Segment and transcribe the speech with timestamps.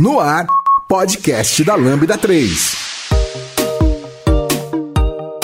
[0.00, 0.46] No ar,
[0.88, 2.74] podcast da Lambda 3.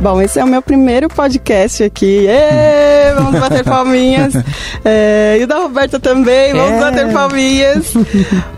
[0.00, 2.26] Bom, esse é o meu primeiro podcast aqui.
[2.26, 4.34] Êêê, vamos bater palminhas.
[4.82, 6.80] É, e o da Roberta também, vamos é.
[6.80, 7.92] bater palminhas.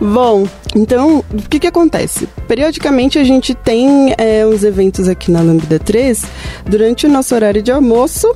[0.01, 2.29] Bom, então, o que que acontece?
[2.47, 6.25] Periodicamente a gente tem é, uns eventos aqui na Lambda 3
[6.65, 8.33] durante o nosso horário de almoço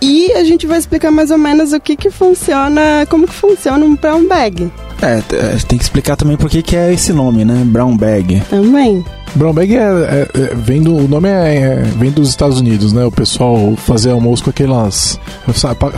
[0.00, 3.84] e a gente vai explicar mais ou menos o que que funciona, como que funciona
[3.84, 4.70] um brown bag.
[5.02, 7.62] É, é tem que explicar também por que que é esse nome, né?
[7.64, 8.42] Brown bag.
[8.48, 9.04] Também.
[9.34, 12.92] Brown bag é, é, é vem do, o nome é, é, vem dos Estados Unidos,
[12.92, 13.04] né?
[13.04, 15.20] O pessoal fazia almoço com aquelas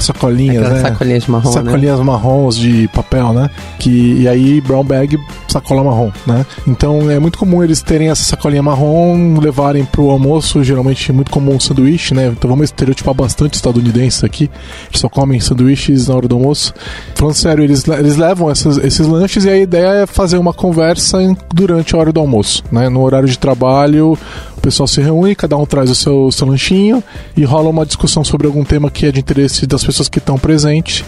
[0.01, 0.91] sacolinhas, aquelas né?
[0.91, 1.63] Sacolinhas marrom, né?
[1.63, 2.05] Sacolinhas né?
[2.05, 3.51] marrons de papel, né?
[3.79, 6.45] Que e aí brown bag sacola marrom, né?
[6.67, 11.31] Então é muito comum eles terem essa sacolinha marrom, levarem pro almoço, geralmente é muito
[11.31, 12.27] comum um sanduíche, né?
[12.27, 14.51] Então vamos estereotipar bastante estadunidenses aqui.
[14.89, 16.75] Eles só comem sanduíches na hora do almoço.
[17.15, 21.19] Falando sério, eles, eles levam essas, esses lanches e a ideia é fazer uma conversa
[21.55, 22.89] durante a hora do almoço, né?
[22.89, 24.19] No horário de trabalho,
[24.57, 27.03] o pessoal se reúne, cada um traz o seu, seu lanchinho
[27.37, 30.39] e rola uma discussão sobre algum tema que é de interesse das pessoas que estão
[30.39, 31.05] presentes,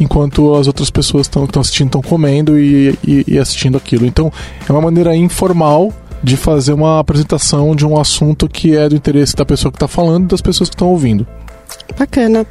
[0.00, 4.06] enquanto as outras pessoas estão assistindo estão comendo e, e, e assistindo aquilo.
[4.06, 4.32] Então,
[4.66, 9.36] é uma maneira informal de fazer uma apresentação de um assunto que é do interesse
[9.36, 11.26] da pessoa que está falando e das pessoas que estão ouvindo.
[11.98, 12.46] Bacana.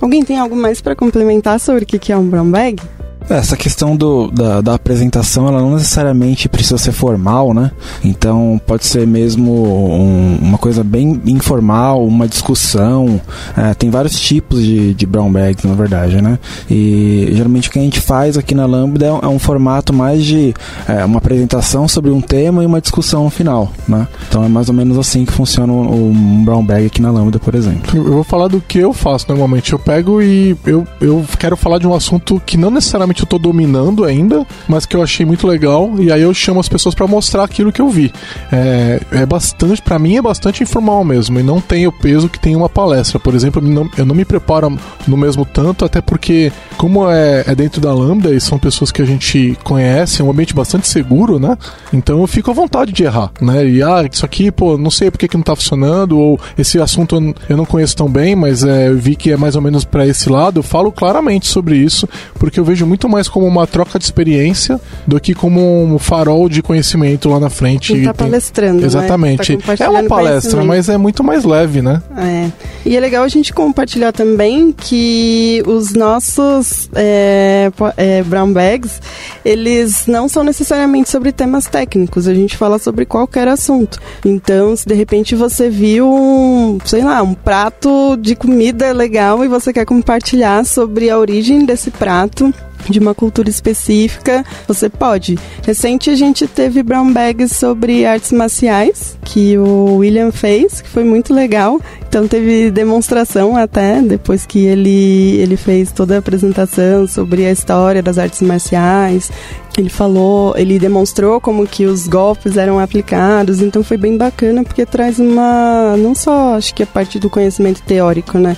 [0.00, 2.80] Alguém tem algo mais para complementar sobre o que é um brown bag?
[3.28, 7.72] Essa questão do, da, da, apresentação, ela não necessariamente precisa ser formal, né?
[8.04, 13.20] Então pode ser mesmo um, uma coisa bem informal, uma discussão.
[13.56, 16.38] É, tem vários tipos de, de brown bags, na verdade, né?
[16.70, 19.92] E geralmente o que a gente faz aqui na Lambda é um, é um formato
[19.92, 20.54] mais de
[20.86, 24.06] é, uma apresentação sobre um tema e uma discussão final, né?
[24.28, 27.40] Então é mais ou menos assim que funciona um, um brown bag aqui na Lambda,
[27.40, 27.96] por exemplo.
[27.96, 29.72] Eu vou falar do que eu faço normalmente.
[29.72, 33.38] Eu pego e eu, eu quero falar de um assunto que não necessariamente eu tô
[33.38, 35.92] dominando ainda, mas que eu achei muito legal.
[35.98, 38.12] E aí eu chamo as pessoas para mostrar aquilo que eu vi.
[38.52, 41.38] É, é bastante, para mim é bastante informal mesmo.
[41.38, 43.18] E não tem o peso que tem uma palestra.
[43.18, 44.76] Por exemplo, eu não, eu não me preparo
[45.06, 49.02] no mesmo tanto, até porque, como é, é dentro da Lambda e são pessoas que
[49.02, 51.56] a gente conhece, é um ambiente bastante seguro, né?
[51.92, 53.66] Então eu fico à vontade de errar, né?
[53.66, 57.16] E ah, isso aqui, pô, não sei porque que não tá funcionando, ou esse assunto
[57.48, 60.06] eu não conheço tão bem, mas é, eu vi que é mais ou menos para
[60.06, 60.60] esse lado.
[60.60, 64.04] Eu falo claramente sobre isso, porque eu vejo muito muito mais como uma troca de
[64.04, 67.92] experiência do que como um farol de conhecimento lá na frente.
[67.92, 68.86] Quem tá palestrando, né?
[68.86, 69.56] Exatamente.
[69.58, 72.02] Tá é uma palestra, mas é muito mais leve, né?
[72.16, 72.50] É.
[72.84, 79.00] E é legal a gente compartilhar também que os nossos é, é, brown bags,
[79.44, 82.28] eles não são necessariamente sobre temas técnicos.
[82.28, 83.98] A gente fala sobre qualquer assunto.
[84.24, 89.48] Então, se de repente você viu um, sei lá, um prato de comida legal e
[89.48, 92.52] você quer compartilhar sobre a origem desse prato,
[92.90, 95.38] de uma cultura específica, você pode.
[95.64, 101.04] Recente a gente teve brown bags sobre artes marciais, que o William fez, que foi
[101.04, 101.80] muito legal.
[102.08, 108.02] Então teve demonstração até, depois que ele, ele fez toda a apresentação sobre a história
[108.02, 109.30] das artes marciais.
[109.76, 114.86] Ele falou, ele demonstrou como que os golpes eram aplicados, então foi bem bacana porque
[114.86, 118.56] traz uma, não só acho que a parte do conhecimento teórico, né?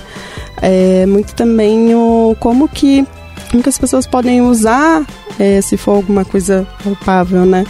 [0.61, 3.05] É muito também o como que
[3.49, 5.05] como que as pessoas podem usar
[5.39, 7.65] é, se for alguma coisa palpável, né?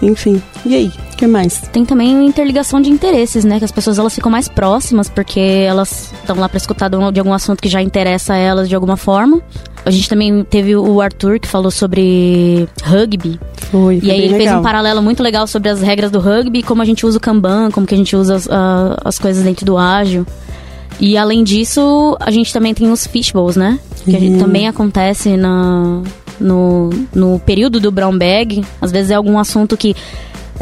[0.00, 0.92] Enfim, e aí?
[1.22, 1.60] que mais?
[1.72, 3.58] Tem também interligação de interesses, né?
[3.60, 7.32] Que as pessoas elas ficam mais próximas porque elas estão lá para escutar de algum
[7.32, 9.40] assunto que já interessa a elas de alguma forma.
[9.84, 13.38] A gente também teve o Arthur que falou sobre rugby.
[13.70, 14.38] Foi, e aí ele legal.
[14.40, 17.20] fez um paralelo muito legal sobre as regras do rugby, como a gente usa o
[17.20, 20.26] Kanban, como que a gente usa as, uh, as coisas dentro do ágil.
[21.00, 23.78] E além disso, a gente também tem os fishbowls, né?
[24.04, 24.38] Que uhum.
[24.38, 26.02] também acontece na,
[26.38, 28.64] no, no período do brown bag.
[28.80, 29.94] Às vezes é algum assunto que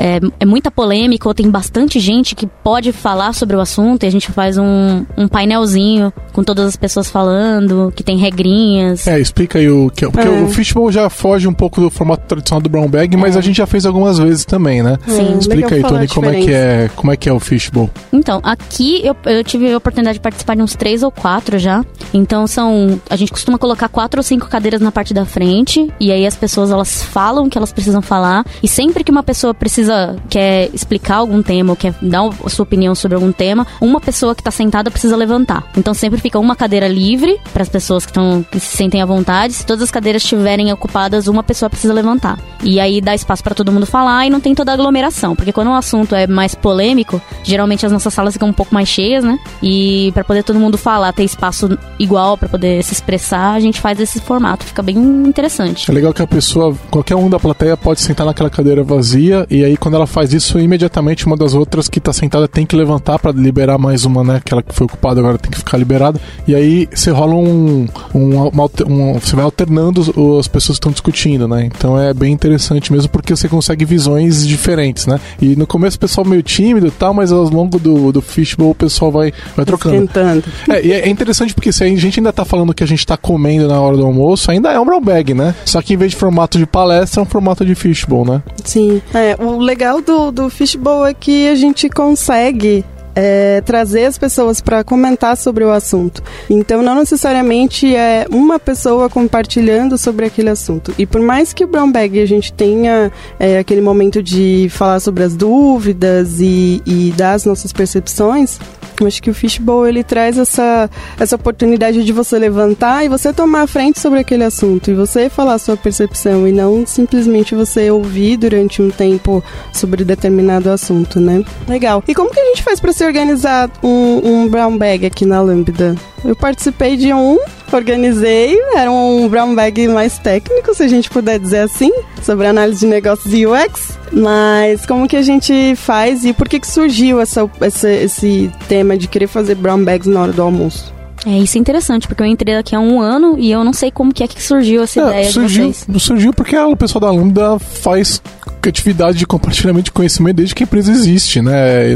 [0.00, 4.06] é, é, muita polêmica ou tem bastante gente que pode falar sobre o assunto e
[4.06, 9.06] a gente faz um, um painelzinho com todas as pessoas falando, que tem regrinhas.
[9.06, 10.10] É, explica aí o que é.
[10.10, 10.30] Porque é.
[10.30, 13.38] o Fishbowl já foge um pouco do formato tradicional do Brown Bag, mas é.
[13.38, 14.96] a gente já fez algumas vezes também, né?
[15.06, 15.36] Sim.
[15.38, 17.90] Explica aí, Tony, como é, que é, como é que é o Fishbowl.
[18.10, 21.84] Então, aqui eu, eu tive a oportunidade de participar de uns três ou quatro já.
[22.14, 22.98] Então são.
[23.10, 25.92] A gente costuma colocar quatro ou cinco cadeiras na parte da frente.
[26.00, 28.46] E aí as pessoas elas falam o que elas precisam falar.
[28.62, 32.48] E sempre que uma pessoa precisa precisa quer explicar algum tema ou quer dar a
[32.48, 35.68] sua opinião sobre algum tema, uma pessoa que está sentada precisa levantar.
[35.76, 39.06] Então sempre fica uma cadeira livre para as pessoas que, estão que se sentem à
[39.06, 39.52] vontade.
[39.52, 42.38] Se todas as cadeiras estiverem ocupadas, uma pessoa precisa levantar.
[42.62, 45.52] E aí dá espaço para todo mundo falar e não tem toda a aglomeração, porque
[45.52, 49.24] quando o assunto é mais polêmico, geralmente as nossas salas ficam um pouco mais cheias,
[49.24, 49.38] né?
[49.62, 53.80] E para poder todo mundo falar, ter espaço igual para poder se expressar, a gente
[53.80, 55.90] faz esse formato, fica bem interessante.
[55.90, 59.64] É legal que a pessoa, qualquer um da plateia pode sentar naquela cadeira vazia e
[59.64, 63.18] aí quando ela faz isso, imediatamente uma das outras que tá sentada tem que levantar
[63.18, 64.36] para liberar mais uma, né?
[64.36, 66.20] Aquela que foi ocupada agora tem que ficar liberada.
[66.46, 67.86] E aí você rola um.
[68.14, 70.00] um, uma, um você vai alternando
[70.38, 71.64] as pessoas que estão discutindo, né?
[71.66, 75.20] Então é bem interessante mesmo porque você consegue visões diferentes, né?
[75.40, 78.70] E no começo o pessoal meio tímido e tal, mas ao longo do, do fishbowl
[78.70, 79.94] o pessoal vai, vai trocando.
[79.96, 80.44] Esquentando.
[80.68, 83.16] É, e é interessante porque se a gente ainda tá falando que a gente tá
[83.16, 85.54] comendo na hora do almoço, ainda é um brown bag, né?
[85.64, 88.42] Só que em vez de formato de palestra, é um formato de fishbowl, né?
[88.64, 89.00] Sim.
[89.14, 92.84] É, o legal do, do Fishbowl é que a gente consegue
[93.14, 96.22] é, trazer as pessoas para comentar sobre o assunto.
[96.48, 100.94] Então, não necessariamente é uma pessoa compartilhando sobre aquele assunto.
[100.98, 105.00] E por mais que o Brown Bag a gente tenha é, aquele momento de falar
[105.00, 108.58] sobre as dúvidas e, e dar as nossas percepções,
[109.06, 113.62] acho que o Fishbowl ele traz essa, essa oportunidade de você levantar e você tomar
[113.62, 117.90] a frente sobre aquele assunto e você falar a sua percepção e não simplesmente você
[117.90, 119.42] ouvir durante um tempo
[119.72, 121.44] sobre determinado assunto, né?
[121.68, 122.02] Legal.
[122.06, 125.40] E como que a gente faz para se organizar um, um brown bag aqui na
[125.40, 125.94] Lambda?
[126.22, 127.38] Eu participei de um,
[127.72, 131.90] organizei, era um brown bag mais técnico, se a gente puder dizer assim,
[132.22, 133.98] sobre análise de negócios e UX.
[134.12, 138.98] Mas como que a gente faz e por que, que surgiu essa, essa, esse tema
[138.98, 140.92] de querer fazer brown bags na hora do almoço?
[141.26, 143.90] É, isso é interessante, porque eu entrei aqui há um ano e eu não sei
[143.90, 145.74] como que é que surgiu essa é, ideia surgiu.
[145.98, 148.22] Surgiu porque o pessoal da Lambda faz
[148.68, 151.92] atividade de compartilhamento de conhecimento desde que a empresa existe, né?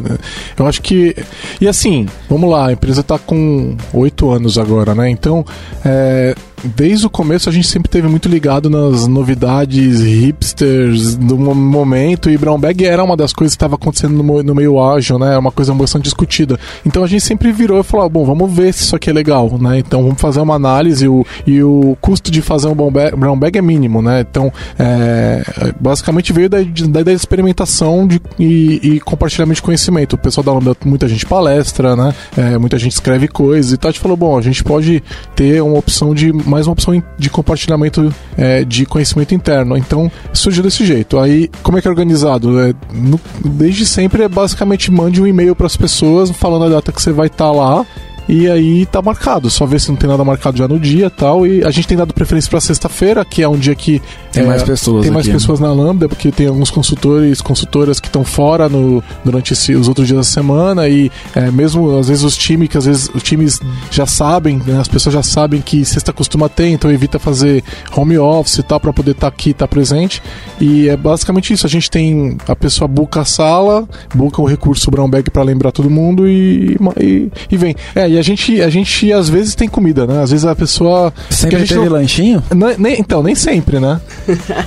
[0.58, 1.16] Eu acho que.
[1.60, 5.08] E assim, vamos lá, a empresa está com oito anos agora, né?
[5.08, 5.44] Então,
[5.84, 12.30] é, desde o começo a gente sempre teve muito ligado nas novidades hipsters do momento
[12.30, 15.34] e Brown Bag era uma das coisas que estava acontecendo no, no, meio ágil, né?
[15.34, 16.58] É uma coisa bastante discutida.
[16.84, 19.12] Então a gente sempre virou e falou: ah, bom, vamos ver se isso aqui é
[19.12, 19.78] legal, né?
[19.78, 23.62] Então vamos fazer uma análise o, e o custo de fazer um Brown Bag é
[23.62, 24.20] mínimo, né?
[24.20, 25.42] Então, é,
[25.80, 30.14] basicamente veio da, da de experimentação de, e, e, compartilhamento de conhecimento.
[30.14, 32.14] O pessoal da Lambda, muita gente palestra, né?
[32.36, 33.88] É, muita gente escreve coisas e tal.
[33.88, 35.02] A gente falou: bom, a gente pode
[35.34, 39.76] ter uma opção de mais uma opção de compartilhamento é, de conhecimento interno.
[39.76, 41.18] Então, surgiu desse jeito.
[41.18, 42.60] Aí, como é que é organizado?
[42.60, 46.92] É, no, desde sempre é basicamente mande um e-mail para as pessoas falando a data
[46.92, 47.84] que você vai estar tá lá
[48.28, 51.46] e aí tá marcado, só ver se não tem nada marcado já no dia tal.
[51.46, 54.00] E a gente tem dado preferência para sexta-feira, que é um dia que.
[54.32, 55.04] Tem é, mais pessoas.
[55.04, 55.68] Tem mais aqui, pessoas né?
[55.68, 60.06] na Lambda, porque tem alguns consultores, consultoras que estão fora no, durante esse, os outros
[60.06, 60.88] dias da semana.
[60.88, 64.78] E é, mesmo às vezes os times, que às vezes os times já sabem, né,
[64.80, 67.62] as pessoas já sabem que sexta costuma ter, então evita fazer
[67.94, 70.22] home office e tal, para poder estar tá aqui, estar tá presente.
[70.58, 71.66] E é basicamente isso.
[71.66, 72.38] A gente tem.
[72.48, 76.76] A pessoa buca a sala, buca o recurso Brown Bag para lembrar todo mundo e,
[76.98, 77.76] e, e vem.
[77.94, 80.22] É, e a gente, a gente às vezes tem comida, né?
[80.22, 81.12] Às vezes a pessoa.
[81.28, 81.92] Sempre a gente teve não...
[81.92, 82.42] lanchinho?
[82.54, 84.00] Não, nem, então, nem sempre, né?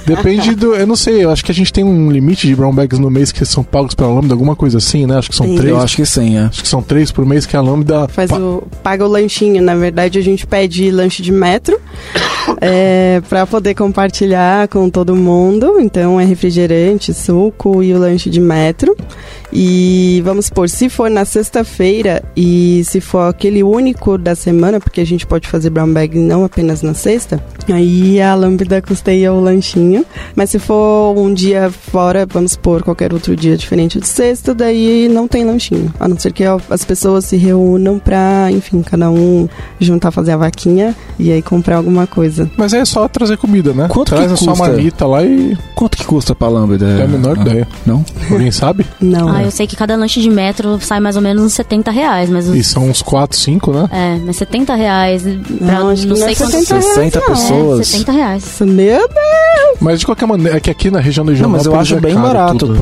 [0.06, 0.75] Depende do.
[0.75, 3.10] Eu não sei, eu acho que a gente tem um limite de brown bags no
[3.10, 5.18] mês que são pagos pela Lambda, alguma coisa assim, né?
[5.18, 5.56] Acho que são sim.
[5.56, 5.70] três.
[5.70, 6.42] Eu acho que sim, é.
[6.42, 8.08] Acho que são três por mês que a Lambda.
[8.10, 8.38] Faz pa...
[8.38, 9.62] o, paga o lanchinho.
[9.62, 11.80] Na verdade, a gente pede lanche de metro.
[12.62, 15.80] é, para poder compartilhar com todo mundo.
[15.80, 18.96] Então é refrigerante, suco e o lanche de metro.
[19.51, 25.01] E vamos supor, se for na sexta-feira e se for aquele único da semana, porque
[25.01, 29.39] a gente pode fazer brown bag não apenas na sexta, aí a lambda custeia o
[29.39, 30.06] lanchinho.
[30.36, 35.08] Mas se for um dia fora, vamos supor, qualquer outro dia diferente de sexta, daí
[35.10, 35.94] não tem lanchinho.
[36.00, 39.48] A não ser que as pessoas se reúnam pra, enfim, cada um
[39.80, 42.50] juntar, fazer a vaquinha e aí comprar alguma coisa.
[42.58, 43.88] Mas aí é só trazer comida, né?
[43.89, 45.58] Quanto Traz que a sua marmita lá e.
[45.75, 46.86] Quanto que custa pra lambda?
[46.86, 47.68] É a menor Ah, ideia.
[47.86, 48.04] Não?
[48.30, 48.86] Alguém sabe?
[49.00, 49.37] Não.
[49.38, 52.29] Ah, eu sei que cada lanche de metro sai mais ou menos uns 70 reais,
[52.29, 52.48] mas...
[52.48, 53.89] os- E são uns 4, 5, né?
[53.91, 56.67] É, mas 70 reais pra Não, não não é sei quantos...
[56.67, 57.27] 70 reais, 60 não.
[57.27, 57.79] pessoas.
[57.79, 58.44] É, 70 reais.
[58.62, 59.77] Meu Deus!
[59.79, 62.00] Mas de qualquer maneira, é que aqui na região do Não, mas eu acho é
[62.00, 62.75] bem barato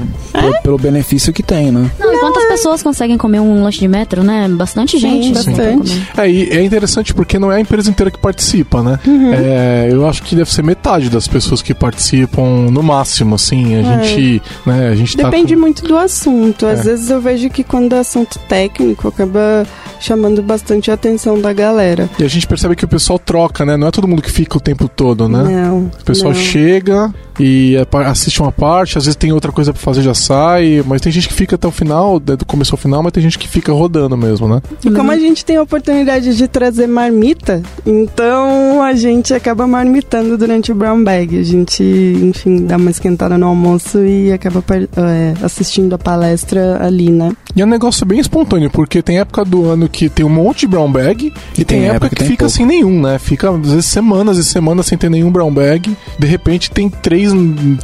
[0.63, 1.91] pelo benefício que tem, né?
[2.00, 4.47] Não, e quantas pessoas conseguem comer um lanche de metro, né?
[4.50, 5.27] Bastante gente.
[5.27, 6.07] Sim, bastante.
[6.17, 9.00] É, e é interessante porque não é a empresa inteira que participa, né?
[9.05, 9.33] Uhum.
[9.33, 13.75] É, eu acho que deve ser metade das pessoas que participam, no máximo, assim.
[13.75, 14.03] A É.
[14.03, 15.62] gente, né, a gente Depende tá com...
[15.62, 16.65] muito do assunto.
[16.65, 16.83] Às É.
[16.83, 19.65] vezes eu vejo que quando é assunto técnico, acaba
[20.00, 22.10] chamando bastante a atenção da galera.
[22.20, 23.78] E a gente percebe que o pessoal troca, né?
[23.78, 25.44] Não é todo mundo que fica o tempo todo, né?
[25.44, 25.92] Não.
[26.00, 26.40] O pessoal não.
[26.40, 30.84] chega e é assiste uma parte, às vezes tem outra coisa pra fazer já sai,
[30.86, 33.24] mas tem gente que fica até o final, né, do começo ao final, mas tem
[33.24, 34.62] gente que fica rodando mesmo, né?
[34.84, 40.38] E como a gente tem a oportunidade de trazer marmita, então a gente acaba marmitando
[40.38, 41.40] durante o brown bag.
[41.40, 44.64] A gente, enfim, dá uma esquentada no almoço e acaba
[44.98, 47.32] é, assistindo a palestra ali, né?
[47.56, 50.62] E é um negócio bem espontâneo, porque tem época do ano que tem um monte
[50.62, 52.56] de brown bag e, tem, época, que, tem fica pouco.
[52.56, 53.18] sem nenhum, né?
[53.20, 55.96] Fica às vezes semanas e semanas sem ter nenhum brown bag.
[56.20, 57.32] De repente tem três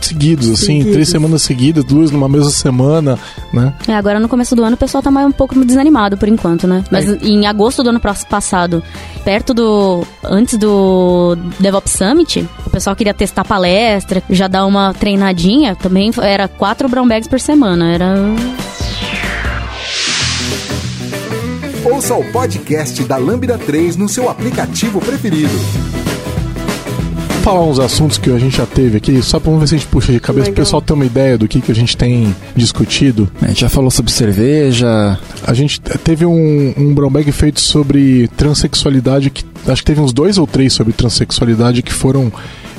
[0.02, 0.92] seguidos, assim, Seguidos.
[0.94, 3.18] três semanas seguidas, duas numa mesma semana,
[3.54, 3.74] né?
[3.88, 6.68] É, agora no começo do ano o pessoal tá mais um pouco desanimado por enquanto,
[6.68, 6.84] né?
[6.92, 7.18] Mas É.
[7.24, 8.84] em agosto do ano passado,
[9.24, 10.04] perto do.
[10.24, 15.76] Antes do DevOps Summit, o pessoal queria testar palestra, já dar uma treinadinha.
[15.76, 17.94] Também era quatro brown bags por semana.
[17.94, 18.16] Era.
[21.84, 25.50] Ouça o podcast da Lambda 3 no seu aplicativo preferido.
[27.28, 29.78] Vamos falar uns assuntos que a gente já teve aqui, só pra ver se a
[29.80, 30.64] gente puxa de cabeça, pro Legal.
[30.64, 33.28] pessoal ter uma ideia do que, que a gente tem discutido.
[33.42, 35.18] A gente já falou sobre cerveja.
[35.44, 40.14] A gente teve um, um brown bag feito sobre transexualidade, que acho que teve uns
[40.14, 42.32] dois ou três sobre transexualidade que foram.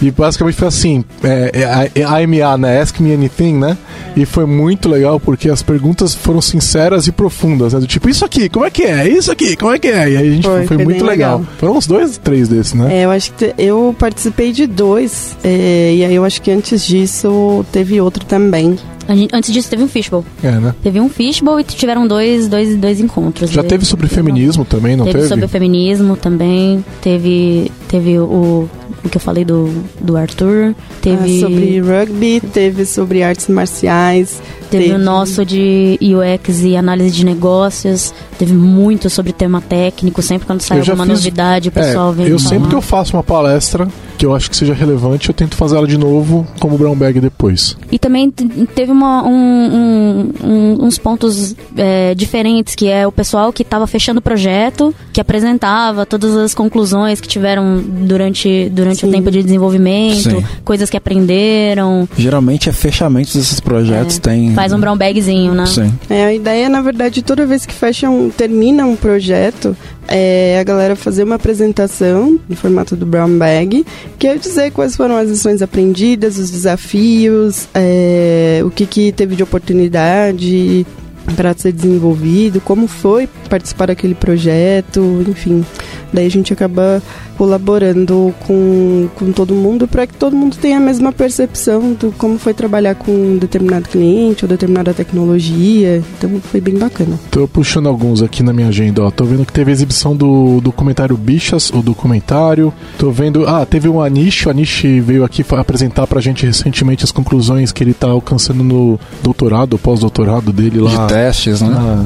[0.02, 2.80] E basicamente foi assim: é, é, a- é AMA, né?
[2.80, 3.78] Ask Me Anything, né?
[4.16, 7.80] E foi muito legal porque as perguntas foram sinceras e profundas, né?
[7.80, 9.08] Do tipo, isso aqui, como é que é?
[9.08, 10.10] Isso aqui, como é que é?
[10.10, 11.38] E aí a gente foi, Foi, foi muito legal.
[11.38, 11.52] legal.
[11.58, 12.98] Foram uns dois, três desses, né?
[13.00, 16.84] É, eu acho que eu participei de dois, é, e aí eu acho que antes
[16.86, 18.76] disso teve outro também.
[19.08, 20.24] gente- antes disso teve um fishbowl.
[20.42, 20.74] É, né?
[20.82, 23.50] Teve um fishbowl e tiveram dois, dois, dois encontros.
[23.50, 25.28] Já teve sobre feminismo também, não teve, teve?
[25.28, 26.84] sobre feminismo também.
[27.00, 28.68] Teve, teve o,
[29.04, 29.68] o que eu falei do,
[30.00, 30.74] do Arthur.
[31.00, 34.40] Teve, Ah, sobre rugby, teve sobre artes marciais.
[34.70, 38.14] teve o nosso de UX e análise de negócios.
[38.38, 40.22] Teve muito sobre tema técnico.
[40.22, 42.48] Sempre quando sai alguma fiz- novidade, o pessoal é, vem eu falar.
[42.50, 43.88] sempre que eu faço uma palestra
[44.22, 47.18] que eu acho que seja relevante, eu tento fazer ela de novo como brown bag
[47.18, 47.76] depois.
[47.90, 53.62] E também teve uma- um- um- uns pontos é, diferentes, que é o pessoal que
[53.62, 59.28] estava fechando o projeto, que apresentava todas as conclusões que tiveram durante, durante o tempo
[59.28, 60.44] de desenvolvimento, Sim.
[60.64, 62.08] coisas que aprenderam.
[62.16, 64.54] Geralmente é fechamento desses projetos, É, tem.
[64.54, 65.66] Faz um brown bagzinho, né?
[65.66, 65.92] Sim.
[66.08, 69.76] É, a ideia, na verdade, toda vez que fecha um, termina um projeto,
[70.14, 73.84] é a galera fazer uma apresentação no formato do Brown Bag,
[74.18, 79.34] que é dizer quais foram as lições aprendidas, os desafios, é, o que, que teve
[79.34, 80.86] de oportunidade
[81.34, 85.64] para ser desenvolvido, como foi participar daquele projeto, enfim.
[86.12, 87.02] Daí a gente acaba
[87.36, 92.38] colaborando com, com todo mundo para que todo mundo tenha a mesma percepção do como
[92.38, 96.02] foi trabalhar com um determinado cliente ou determinada tecnologia.
[96.16, 97.18] Então foi bem bacana.
[97.30, 99.10] Tô puxando alguns aqui na minha agenda, ó.
[99.10, 102.72] Tô vendo que teve a exibição do documentário Bichas, o documentário.
[102.98, 103.48] Tô vendo.
[103.48, 104.46] Ah, teve o Anish.
[104.46, 109.00] O Anish veio aqui apresentar pra gente recentemente as conclusões que ele tá alcançando no
[109.22, 111.06] doutorado, pós-doutorado dele lá.
[111.06, 111.68] De testes, né?
[111.68, 112.04] na,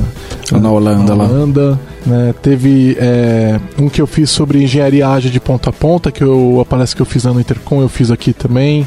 [0.52, 1.24] Na Holanda na.
[1.24, 2.34] Holanda, né?
[2.40, 6.58] Teve é, um que eu fiz sobre engenharia ágil de ponta a ponta, que eu,
[6.60, 8.86] a palestra que eu fiz lá no Intercom, eu fiz aqui também.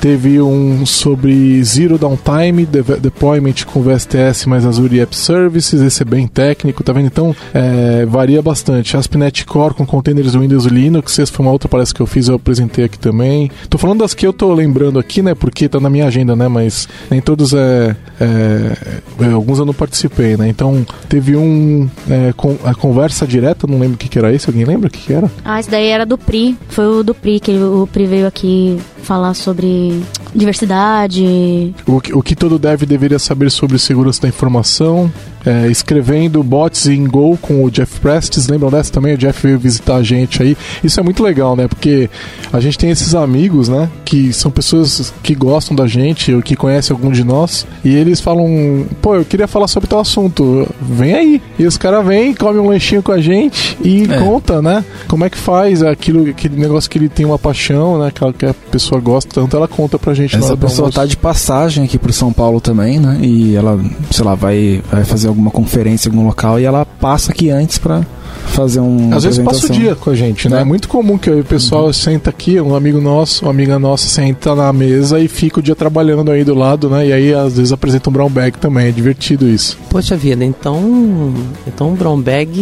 [0.00, 6.04] Teve um sobre Zero Downtime, de Deployment com VSTS mais Azure App Services, esse é
[6.06, 7.06] bem técnico, tá vendo?
[7.06, 8.96] Então, é, varia bastante.
[8.96, 12.28] ASP.NET Core com containers Windows e Linux, essa foi uma outra palestra que eu fiz,
[12.28, 13.50] eu apresentei aqui também.
[13.68, 16.48] Tô falando das que eu tô lembrando aqui, né, porque tá na minha agenda, né,
[16.48, 18.76] mas nem todos é, é,
[19.20, 23.78] é alguns eu não participei, né, então teve um é, com, a conversa direta, não
[23.78, 25.30] lembro o que, que era esse, alguém lembra o que, que era?
[25.44, 28.78] Ah, esse daí era do PRI, foi o do PRI, que o PRI veio aqui
[29.02, 29.89] falar sobre
[30.34, 31.74] diversidade.
[31.86, 35.10] O que, o que todo dev deveria saber sobre segurança da informação,
[35.44, 38.48] é, escrevendo bots em Go com o Jeff Prestes.
[38.48, 39.14] Lembram dessa também?
[39.14, 40.56] O Jeff veio visitar a gente aí.
[40.82, 41.68] Isso é muito legal, né?
[41.68, 42.10] Porque
[42.52, 43.88] a gente tem esses amigos, né?
[44.04, 47.66] Que são pessoas que gostam da gente ou que conhecem algum de nós.
[47.84, 50.68] E eles falam: pô, eu queria falar sobre tal assunto.
[50.80, 51.42] Vem aí.
[51.58, 54.18] E os caras vêm, comem um lanchinho com a gente e é.
[54.18, 54.84] conta, né?
[55.08, 58.10] Como é que faz aquilo, aquele negócio que ele tem uma paixão, né?
[58.10, 60.36] Que a, que a pessoa gosta tanto, ela conta pra gente.
[60.36, 63.18] Essa pessoa tá de passagem aqui pro São Paulo também, né?
[63.22, 63.78] E ela,
[64.10, 67.78] sei lá, vai, vai fazer alguma conferência em algum local e ela passa aqui antes
[67.78, 68.04] para
[68.46, 69.14] fazer um.
[69.14, 70.58] Às vezes passa o dia com a gente, né?
[70.58, 71.92] É, é muito comum que o pessoal uhum.
[71.92, 75.74] senta aqui, um amigo nosso, uma amiga nossa senta na mesa e fica o dia
[75.74, 77.06] trabalhando aí do lado, né?
[77.06, 79.78] E aí às vezes apresenta um brown bag também, é divertido isso.
[79.88, 81.32] Poxa vida, então.
[81.66, 82.60] Então o brown bag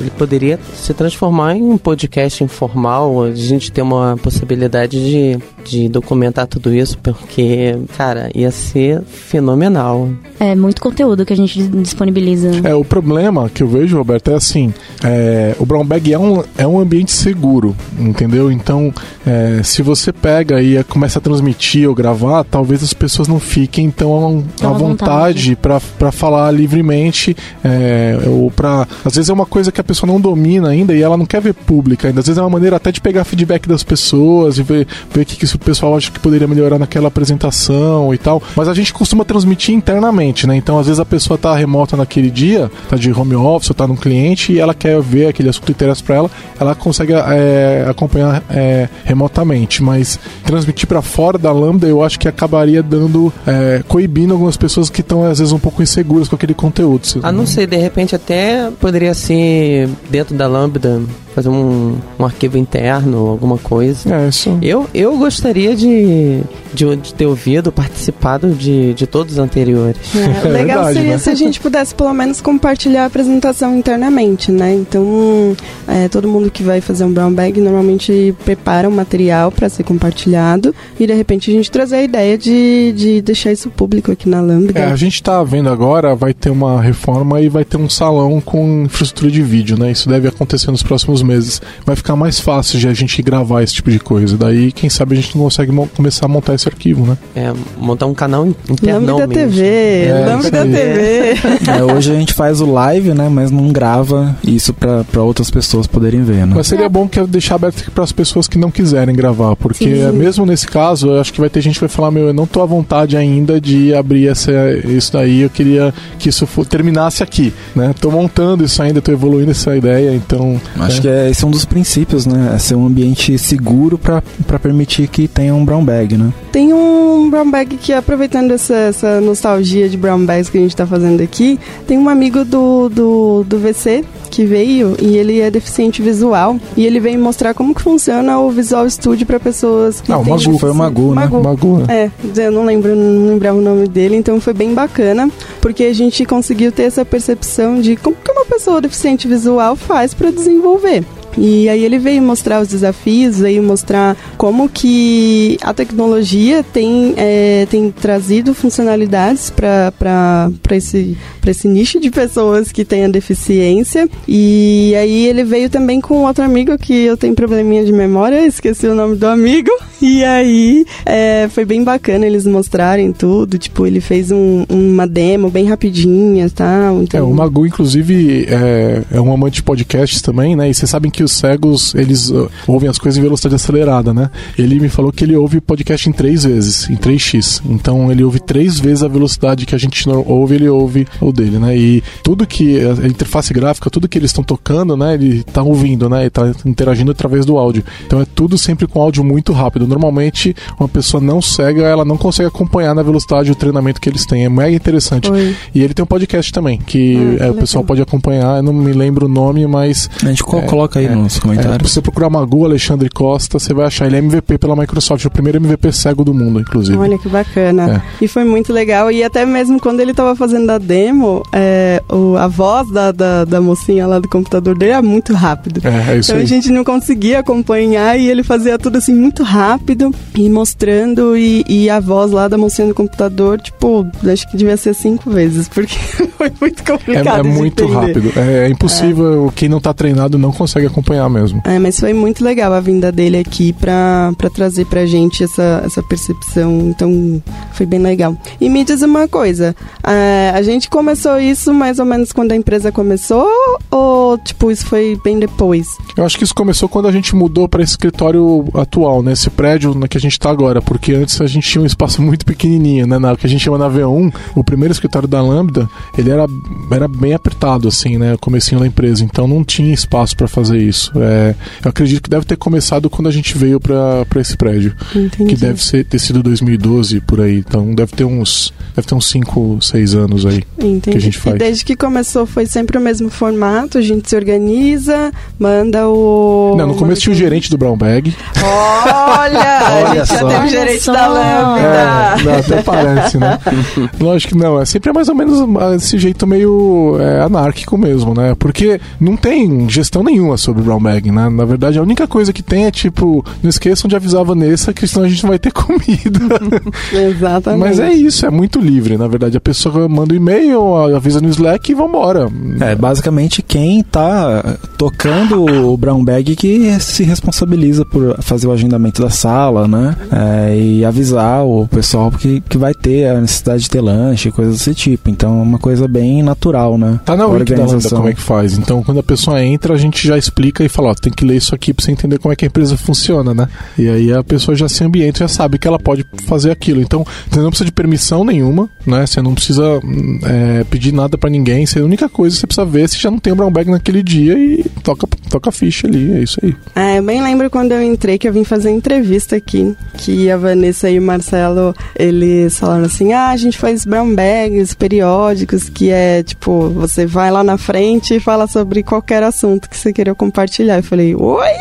[0.00, 5.88] ele poderia se transformar em um podcast informal, a gente ter uma possibilidade de, de
[5.88, 10.10] documentar tudo isso, porque, cara, ia ser fenomenal.
[10.38, 12.50] É muito conteúdo que a gente disponibiliza.
[12.64, 14.65] É, o problema que eu vejo, Roberto, é assim,
[15.04, 18.50] é, o brown bag é um, é um ambiente seguro, entendeu?
[18.50, 18.92] Então,
[19.26, 23.90] é, se você pega e começa a transmitir ou gravar, talvez as pessoas não fiquem
[23.90, 29.80] tão à vontade para falar livremente, é, ou para às vezes é uma coisa que
[29.80, 32.20] a pessoa não domina ainda e ela não quer ver pública ainda.
[32.20, 35.24] Às vezes é uma maneira até de pegar feedback das pessoas e ver, ver o
[35.24, 38.42] que, que o pessoal acha que poderia melhorar naquela apresentação e tal.
[38.54, 40.56] Mas a gente costuma transmitir internamente, né?
[40.56, 43.86] Então, às vezes a pessoa tá remota naquele dia, tá de home office, ou tá
[43.86, 48.88] no cliente ela quer ver aquele assunto interessa para ela, ela consegue é, acompanhar é,
[49.04, 49.82] remotamente.
[49.82, 54.90] Mas transmitir para fora da Lambda, eu acho que acabaria dando, é, coibindo algumas pessoas
[54.90, 57.20] que estão às vezes um pouco inseguras com aquele conteúdo.
[57.22, 61.00] Ah, não sei, de repente até poderia ser dentro da Lambda
[61.36, 64.14] fazer um, um arquivo interno, alguma coisa.
[64.14, 64.58] É, isso.
[64.62, 66.40] Eu, eu gostaria de,
[66.72, 69.98] de, de ter ouvido, participado de, de todos os anteriores.
[70.26, 71.18] É, legal verdade, seria né?
[71.18, 74.74] se a gente pudesse pelo menos compartilhar a apresentação internamente, né?
[74.74, 79.68] Então, é, todo mundo que vai fazer um brown bag normalmente prepara um material para
[79.68, 84.10] ser compartilhado e de repente a gente trazer a ideia de, de deixar isso público
[84.10, 84.78] aqui na Lambda.
[84.78, 88.40] É, a gente está vendo agora, vai ter uma reforma e vai ter um salão
[88.40, 89.90] com infraestrutura de vídeo, né?
[89.90, 91.60] Isso deve acontecer nos próximos meses.
[91.84, 94.36] Vai ficar mais fácil de a gente gravar esse tipo de coisa.
[94.36, 97.18] Daí, quem sabe a gente não consegue começar a montar esse arquivo, né?
[97.34, 99.66] É, montar um canal interno Lambda TV,
[100.06, 101.36] é, Lambda TV.
[101.66, 103.28] É, hoje a gente faz o live, né?
[103.28, 106.52] Mas não grava isso para outras pessoas poderem ver, né?
[106.54, 109.84] Mas seria bom que eu deixar aberto para as pessoas que não quiserem gravar, porque
[109.84, 110.12] Sim.
[110.12, 112.46] mesmo nesse caso, eu acho que vai ter gente que vai falar, meu, eu não
[112.46, 114.52] tô à vontade ainda de abrir essa,
[114.84, 117.94] isso daí, eu queria que isso terminasse aqui, né?
[118.00, 120.60] Tô montando isso ainda, tô evoluindo essa ideia, então...
[120.78, 121.00] Acho é.
[121.00, 122.52] que é, esse é um dos princípios, né?
[122.54, 124.22] É ser um ambiente seguro para
[124.58, 126.32] permitir que tenha um brown bag, né?
[126.52, 130.76] Tem um brown bag que, aproveitando essa, essa nostalgia de brown bags que a gente
[130.76, 135.50] tá fazendo aqui, tem um amigo do, do, do VC que veio e ele é
[135.50, 140.12] deficiente visual e ele veio mostrar como que funciona o Visual Studio para pessoas que
[140.12, 141.22] ah, têm Magu, foi o Magu, né?
[141.22, 141.42] Magu.
[141.42, 142.10] Magu, né?
[142.36, 145.92] É, eu não lembro, não lembrava o nome dele, então foi bem bacana, porque a
[145.92, 151.04] gente conseguiu ter essa percepção de como que uma pessoa deficiente visual faz para desenvolver.
[151.36, 157.66] E aí ele veio mostrar os desafios, veio mostrar como que a tecnologia tem, é,
[157.70, 164.08] tem trazido funcionalidades para esse, esse nicho de pessoas que têm a deficiência.
[164.26, 168.86] E aí ele veio também com outro amigo que eu tenho probleminha de memória, esqueci
[168.86, 169.70] o nome do amigo.
[169.98, 173.56] E aí é, foi bem bacana eles mostrarem tudo.
[173.56, 176.90] Tipo, ele fez um, uma demo bem rapidinha tá?
[177.02, 177.20] Então...
[177.20, 180.68] É, o Magu, inclusive, é, é um amante de podcasts também, né?
[180.68, 184.30] E vocês sabem que os cegos, eles uh, ouvem as coisas em velocidade acelerada, né?
[184.58, 187.60] Ele me falou que ele ouve podcast em três vezes, em 3x.
[187.68, 191.58] Então ele ouve três vezes a velocidade que a gente ouve, ele ouve o dele,
[191.58, 191.76] né?
[191.76, 195.14] E tudo que a interface gráfica, tudo que eles estão tocando, né?
[195.14, 196.22] Ele tá ouvindo, né?
[196.22, 197.84] Ele tá interagindo através do áudio.
[198.06, 199.86] Então é tudo sempre com áudio muito rápido.
[199.86, 204.24] Normalmente, uma pessoa não cega, ela não consegue acompanhar na velocidade o treinamento que eles
[204.24, 204.44] têm.
[204.44, 205.30] É mega interessante.
[205.30, 205.54] Oi.
[205.74, 208.58] E ele tem um podcast também, que, ah, é, o pessoal pode acompanhar.
[208.58, 210.08] Eu não me lembro o nome, mas.
[210.22, 211.88] A gente é, coloca aí, é, nos É, comentários.
[211.90, 214.06] se você procurar Magu Alexandre Costa, você vai achar.
[214.06, 216.96] Ele é MVP pela Microsoft, o primeiro MVP cego do mundo, inclusive.
[216.98, 218.02] Olha que bacana.
[218.20, 218.24] É.
[218.24, 219.10] E foi muito legal.
[219.10, 223.44] E até mesmo quando ele tava fazendo a demo, é, o- a voz da, da,
[223.44, 225.80] da mocinha lá do computador dele era muito rápido.
[225.84, 226.46] É, é isso Então a aí.
[226.46, 231.88] gente não conseguia acompanhar e ele fazia tudo assim muito rápido e mostrando e, e
[231.90, 235.96] a voz lá da mocinha do computador, tipo, acho que devia ser cinco vezes, porque
[236.36, 237.40] foi muito É, complicado.
[237.40, 237.94] é muito entender.
[237.98, 238.32] rápido.
[238.36, 240.95] É, é impossível, quem não tá treinado não consegue acompanhar
[241.30, 241.60] mesmo.
[241.64, 246.02] É, mas foi muito legal a vinda dele aqui pra trazer pra gente essa, essa
[246.02, 246.88] percepção.
[246.88, 248.36] Então, foi bem legal.
[248.60, 252.56] E me diz uma coisa: é, a gente começou isso mais ou menos quando a
[252.56, 253.46] empresa começou?
[253.90, 255.86] Ou, tipo, isso foi bem depois?
[256.16, 259.32] Eu acho que isso começou quando a gente mudou para esse escritório atual, né?
[259.32, 262.20] Esse prédio na que a gente tá agora, porque antes a gente tinha um espaço
[262.22, 263.18] muito pequenininho, né?
[263.18, 266.46] Na que a gente chama na V1, o primeiro escritório da Lambda, ele era,
[266.90, 268.34] era bem apertado, assim, né?
[268.34, 270.85] O comecinho da empresa, então não tinha espaço para fazer isso.
[271.16, 275.54] É, eu acredito que deve ter começado quando a gente veio para esse prédio, Entendi.
[275.54, 279.28] que deve ser, ter sido 2012 por aí, então deve ter uns deve ter uns
[279.28, 280.62] 5, 6 anos aí.
[280.78, 281.10] Entendi.
[281.10, 281.56] que a gente faz.
[281.56, 286.74] E desde que começou foi sempre o mesmo formato, a gente se organiza, manda o.
[286.76, 288.34] Não, no começo tinha o gerente do Brown Bag.
[288.62, 289.76] Olha!
[289.86, 290.48] a Olha gente já só.
[290.48, 291.12] teve o gerente só.
[291.12, 291.80] da Lambda.
[291.80, 293.58] É, não, até parece, né?
[294.18, 295.58] Lógico que não, é sempre mais ou menos
[295.96, 298.54] esse jeito meio é, anárquico mesmo, né?
[298.58, 301.48] Porque não tem gestão nenhuma sobre o Brown Bag, né?
[301.48, 304.92] Na verdade, a única coisa que tem é tipo, não esqueçam de avisar a Vanessa
[304.92, 306.40] que senão a gente não vai ter comida.
[307.12, 307.80] Exatamente.
[307.80, 309.56] Mas é isso, é muito livre, na verdade.
[309.56, 312.48] A pessoa manda um e-mail, avisa no Slack e vambora.
[312.80, 319.22] É, basicamente quem tá tocando o Brown Bag que se responsabiliza por fazer o agendamento
[319.22, 320.16] da sala, né?
[320.30, 324.78] É, e avisar o pessoal que, que vai ter a necessidade de ter lanche, coisas
[324.78, 325.30] desse tipo.
[325.30, 327.20] Então é uma coisa bem natural, né?
[327.24, 328.78] Tá na wiki da Lambda como é que faz.
[328.78, 331.56] Então, quando a pessoa entra, a gente já explica e fala, ó, tem que ler
[331.56, 333.68] isso aqui pra você entender como é que a empresa funciona, né?
[333.98, 337.00] E aí a pessoa já se ambienta, já sabe que ela pode fazer aquilo.
[337.00, 339.26] Então, você não precisa de permissão nenhuma, né?
[339.26, 341.86] Você não precisa hum, é, pedir nada pra ninguém.
[341.86, 343.70] Você, a única coisa que você precisa ver é se já não tem o brown
[343.70, 346.32] bag naquele dia e toca, toca a ficha ali.
[346.32, 346.74] É isso aí.
[346.94, 350.56] É, eu bem lembro quando eu entrei que eu vim fazer entrevista aqui, que a
[350.56, 356.10] Vanessa e o Marcelo, eles falaram assim, ah, a gente faz brown bags periódicos, que
[356.10, 360.34] é, tipo, você vai lá na frente e fala sobre qualquer assunto que você queira
[360.34, 360.55] compartilhar.
[360.96, 361.72] Eu falei, oi?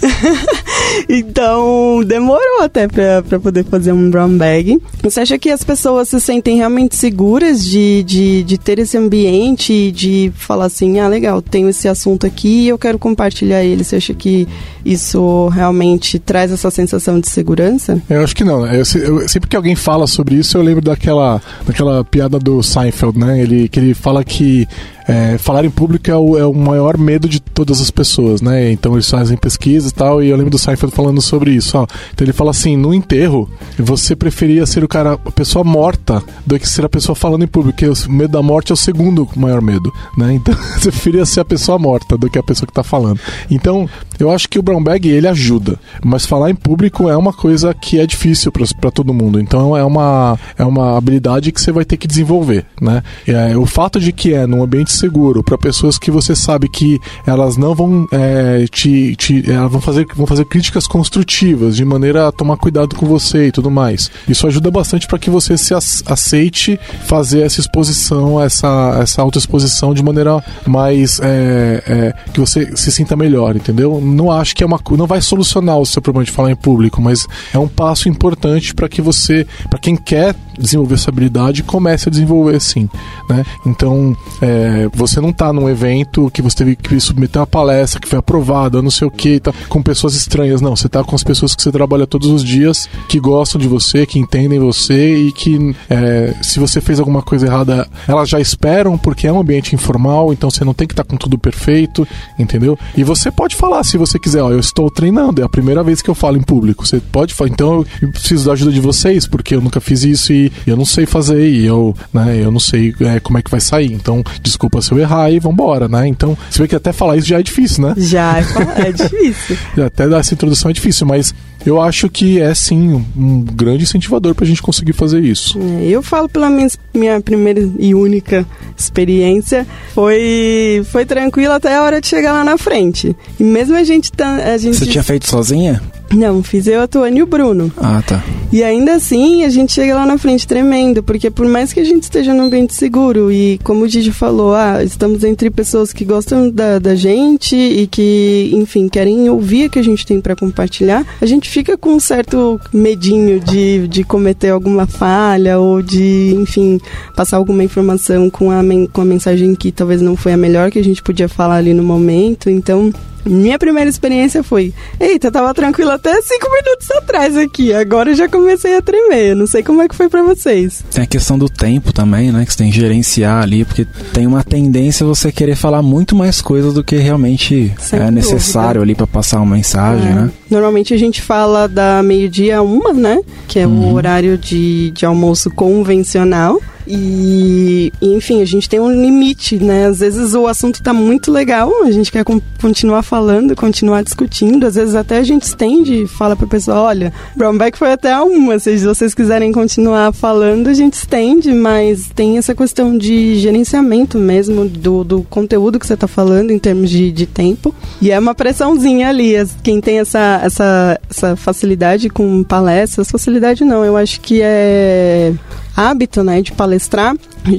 [1.08, 4.78] então, demorou até pra, pra poder fazer um brown bag.
[5.02, 9.90] Você acha que as pessoas se sentem realmente seguras de, de, de ter esse ambiente
[9.92, 13.84] de falar assim, ah, legal, tenho esse assunto aqui e eu quero compartilhar ele.
[13.84, 14.46] Você acha que
[14.84, 18.00] isso realmente traz essa sensação de segurança?
[18.08, 18.66] Eu acho que não.
[18.66, 22.62] Eu, se- eu- sempre que alguém fala sobre isso, eu lembro daquela, daquela piada do
[22.62, 23.40] Seinfeld, né?
[23.40, 24.66] Ele, que ele fala que
[25.08, 28.70] é, falar em público é o, é o maior medo de todas as pessoas, né?
[28.70, 31.78] Então eles fazem pesquisa e tal, e eu lembro do Seinfeld falando sobre isso.
[31.78, 31.86] Ó.
[32.12, 36.58] Então ele fala assim: no enterro, você preferia ser o cara, a pessoa morta, do
[36.58, 39.26] que ser a pessoa falando em público, porque o medo da morte é o segundo
[39.34, 40.34] maior medo, né?
[40.34, 43.18] Então você preferia ser a pessoa morta do que a pessoa que tá falando.
[43.50, 43.88] Então
[44.18, 47.72] eu acho que o brown bag ele ajuda, mas falar em público é uma coisa
[47.74, 48.50] que é difícil
[48.80, 49.40] para todo mundo.
[49.40, 53.02] Então é uma, é uma habilidade que você vai ter que desenvolver, né?
[53.26, 56.98] É, o fato de que é num ambiente seguro para pessoas que você sabe que
[57.26, 62.28] elas não vão é, te, te elas vão fazer vão fazer críticas construtivas de maneira
[62.28, 64.10] a tomar cuidado com você e tudo mais.
[64.28, 69.94] Isso ajuda bastante para que você se ac- aceite fazer essa exposição, essa essa autoexposição
[69.94, 74.00] de maneira mais é, é, que você se sinta melhor, entendeu?
[74.14, 77.00] Não acho que é uma não vai solucionar o seu problema de falar em público,
[77.00, 82.08] mas é um passo importante para que você, para quem quer desenvolver essa habilidade, comece
[82.08, 82.88] a desenvolver sim,
[83.28, 83.44] né?
[83.66, 88.08] Então, é, você não tá num evento que você teve que submeter uma palestra que
[88.08, 90.74] foi aprovada, não sei o que, tá com pessoas estranhas, não.
[90.74, 94.06] Você tá com as pessoas que você trabalha todos os dias, que gostam de você,
[94.06, 98.98] que entendem você e que é, se você fez alguma coisa errada, elas já esperam
[98.98, 102.06] porque é um ambiente informal, então você não tem que estar com tudo perfeito,
[102.38, 102.78] entendeu?
[102.96, 106.02] E você pode falar se você quiser, ó, eu estou treinando, é a primeira vez
[106.02, 106.86] que eu falo em público.
[106.86, 110.32] Você pode falar, então eu preciso da ajuda de vocês, porque eu nunca fiz isso
[110.32, 113.50] e eu não sei fazer e eu, né, eu não sei é, como é que
[113.50, 113.92] vai sair.
[113.92, 116.06] Então, desculpa se eu errar e vambora, né?
[116.06, 117.94] Então, você vê que até falar isso já é difícil, né?
[117.96, 119.56] Já, é, é difícil.
[119.84, 121.34] Até dar essa introdução é difícil, mas
[121.66, 125.58] Eu acho que é sim um grande incentivador para a gente conseguir fazer isso.
[125.58, 131.82] É, eu falo pela minha, minha primeira e única experiência, foi, foi tranquilo até a
[131.82, 133.14] hora de chegar lá na frente.
[133.38, 134.12] E mesmo a gente...
[134.12, 134.76] Tá, a gente...
[134.76, 135.82] Você tinha feito sozinha?
[136.14, 137.70] Não, fiz eu, a Tuane e o Bruno.
[137.76, 138.24] Ah, tá.
[138.50, 141.84] E ainda assim, a gente chega lá na frente tremendo, porque por mais que a
[141.84, 146.04] gente esteja num ambiente seguro, e como o Didi falou, ah, estamos entre pessoas que
[146.04, 150.34] gostam da, da gente e que, enfim, querem ouvir o que a gente tem para
[150.34, 156.34] compartilhar, a gente fica com um certo medinho de, de cometer alguma falha ou de,
[156.36, 156.80] enfim,
[157.16, 158.60] passar alguma informação com a,
[158.92, 161.74] com a mensagem que talvez não foi a melhor que a gente podia falar ali
[161.74, 162.50] no momento.
[162.50, 162.92] Então,
[163.24, 168.76] minha primeira experiência foi: eita, tava tranquilo até cinco minutos atrás aqui, agora já comecei
[168.76, 169.34] a tremer.
[169.34, 170.84] Não sei como é que foi para vocês.
[170.90, 172.44] Tem a questão do tempo também, né?
[172.44, 176.40] Que você tem que gerenciar ali, porque tem uma tendência você querer falar muito mais
[176.40, 178.82] coisas do que realmente Sem é necessário dúvida.
[178.82, 180.14] ali para passar uma mensagem, é.
[180.14, 180.30] né?
[180.50, 183.20] Normalmente a gente fala da meio-dia a uma, né?
[183.46, 183.92] Que é uhum.
[183.92, 186.60] o horário de, de almoço convencional.
[186.90, 189.86] E, enfim, a gente tem um limite, né?
[189.86, 192.24] Às vezes o assunto tá muito legal, a gente quer
[192.60, 194.66] continuar falando, continuar discutindo.
[194.66, 198.22] Às vezes até a gente estende e fala pro pessoal, olha, Brownback foi até a
[198.22, 204.18] uma, se vocês quiserem continuar falando, a gente estende, mas tem essa questão de gerenciamento
[204.18, 207.74] mesmo do, do conteúdo que você tá falando em termos de, de tempo.
[208.00, 209.34] E é uma pressãozinha ali.
[209.62, 215.34] Quem tem essa, essa, essa facilidade com palestras, facilidade não, eu acho que é
[215.78, 217.14] hábito, né, de palestrar,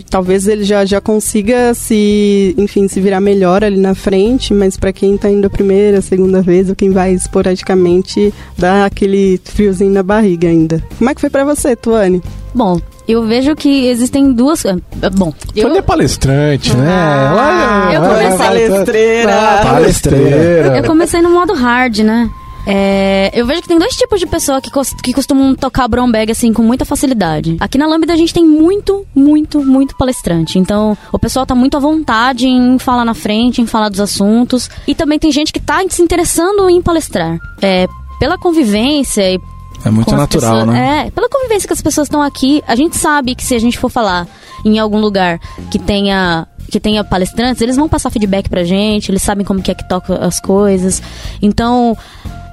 [0.09, 4.91] talvez ele já, já consiga se, enfim, se virar melhor ali na frente, mas para
[4.91, 9.91] quem está indo a primeira, a segunda vez, ou quem vai esporadicamente, dá aquele friozinho
[9.91, 10.83] na barriga ainda.
[10.97, 12.21] Como é que foi para você, Tuane?
[12.53, 14.65] Bom, eu vejo que existem duas.
[14.65, 14.77] Ah,
[15.11, 15.73] bom, eu.
[15.75, 16.87] é palestrante, né?
[16.89, 18.37] Ah, eu comecei.
[18.37, 19.31] Palestreira.
[19.63, 20.77] Palestreira.
[20.77, 22.29] Eu comecei no modo hard, né?
[22.67, 24.69] É, eu vejo que tem dois tipos de pessoa que,
[25.01, 27.57] que costumam tocar brown bag assim com muita facilidade.
[27.59, 30.59] Aqui na Lambda a gente tem muito, muito, muito palestrante.
[30.59, 34.69] Então o pessoal tá muito à vontade em falar na frente, em falar dos assuntos.
[34.87, 37.39] E também tem gente que tá se interessando em palestrar.
[37.61, 37.87] É,
[38.19, 39.39] pela convivência e
[39.85, 41.07] é muito natural, pessoas, né?
[41.07, 43.79] É, pela convivência que as pessoas estão aqui, a gente sabe que se a gente
[43.79, 44.27] for falar
[44.65, 45.39] em algum lugar
[45.71, 49.71] que tenha que tenha palestrantes, eles vão passar feedback pra gente, eles sabem como que
[49.71, 51.01] é que toca as coisas.
[51.41, 51.97] Então,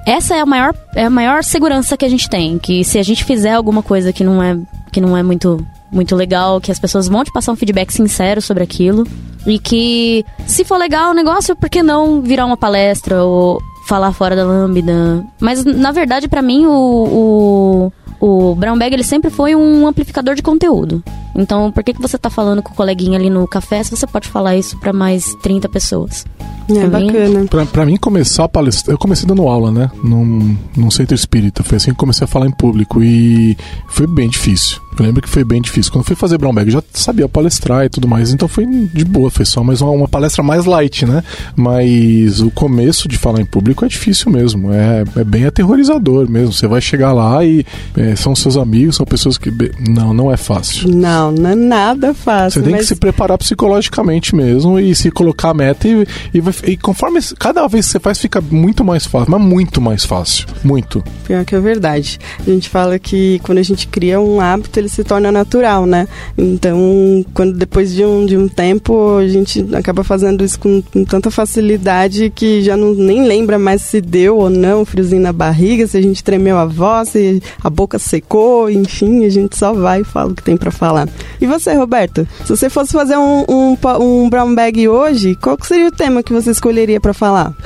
[0.07, 2.57] essa é a maior, é a maior segurança que a gente tem.
[2.57, 4.57] Que se a gente fizer alguma coisa que não é,
[4.89, 8.41] que não é muito, muito legal, que as pessoas vão te passar um feedback sincero
[8.41, 9.05] sobre aquilo.
[9.45, 14.13] E que, se for legal o negócio, por que não virar uma palestra ou falar
[14.13, 15.25] fora da lambda?
[15.41, 17.91] Mas, na verdade, para mim, o,
[18.21, 21.03] o, o Brown Bag ele sempre foi um amplificador de conteúdo.
[21.35, 24.07] Então, por que, que você tá falando com o coleguinha ali no café se você
[24.07, 26.25] pode falar isso para mais 30 pessoas?
[26.69, 27.45] É, é bacana.
[27.45, 29.89] Pra, pra mim começar a palestrar, eu comecei dando aula, né?
[30.03, 31.63] Num, num centro espírita.
[31.63, 34.81] Foi assim que comecei a falar em público e foi bem difícil.
[34.99, 35.91] Eu lembro que foi bem difícil.
[35.91, 39.29] Quando fui fazer Brown Bag, já sabia palestrar e tudo mais, então foi de boa,
[39.29, 41.23] foi só mais uma, uma, palestra mais light, né?
[41.55, 46.51] Mas o começo de falar em público é difícil mesmo, é, é bem aterrorizador mesmo.
[46.51, 49.51] Você vai chegar lá e é, são seus amigos, são pessoas que.
[49.87, 50.89] Não, não é fácil.
[50.89, 52.61] Não, não é nada fácil.
[52.61, 52.81] Você tem mas...
[52.81, 57.67] que se preparar psicologicamente mesmo e se colocar a meta e, e, e conforme cada
[57.67, 60.47] vez que você faz, fica muito mais fácil, mas muito mais fácil.
[60.63, 61.03] Muito.
[61.25, 62.19] Pior que é verdade.
[62.39, 65.85] A gente fala que quando a gente cria um hábito, ele ele se torna natural,
[65.85, 66.07] né?
[66.37, 71.03] Então, quando depois de um, de um tempo, a gente acaba fazendo isso com, com
[71.03, 75.85] tanta facilidade que já não, nem lembra mais se deu ou não friozinho na barriga,
[75.85, 80.01] se a gente tremeu a voz, se a boca secou, enfim, a gente só vai
[80.01, 81.07] e fala o que tem para falar.
[81.39, 82.27] E você, Roberto?
[82.45, 86.31] Se você fosse fazer um, um, um brown bag hoje, qual seria o tema que
[86.31, 87.53] você escolheria para falar?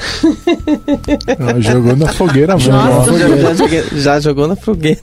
[1.40, 2.72] Ah, jogou na fogueira mesmo.
[2.72, 5.00] Já, já, jogou na fogueira.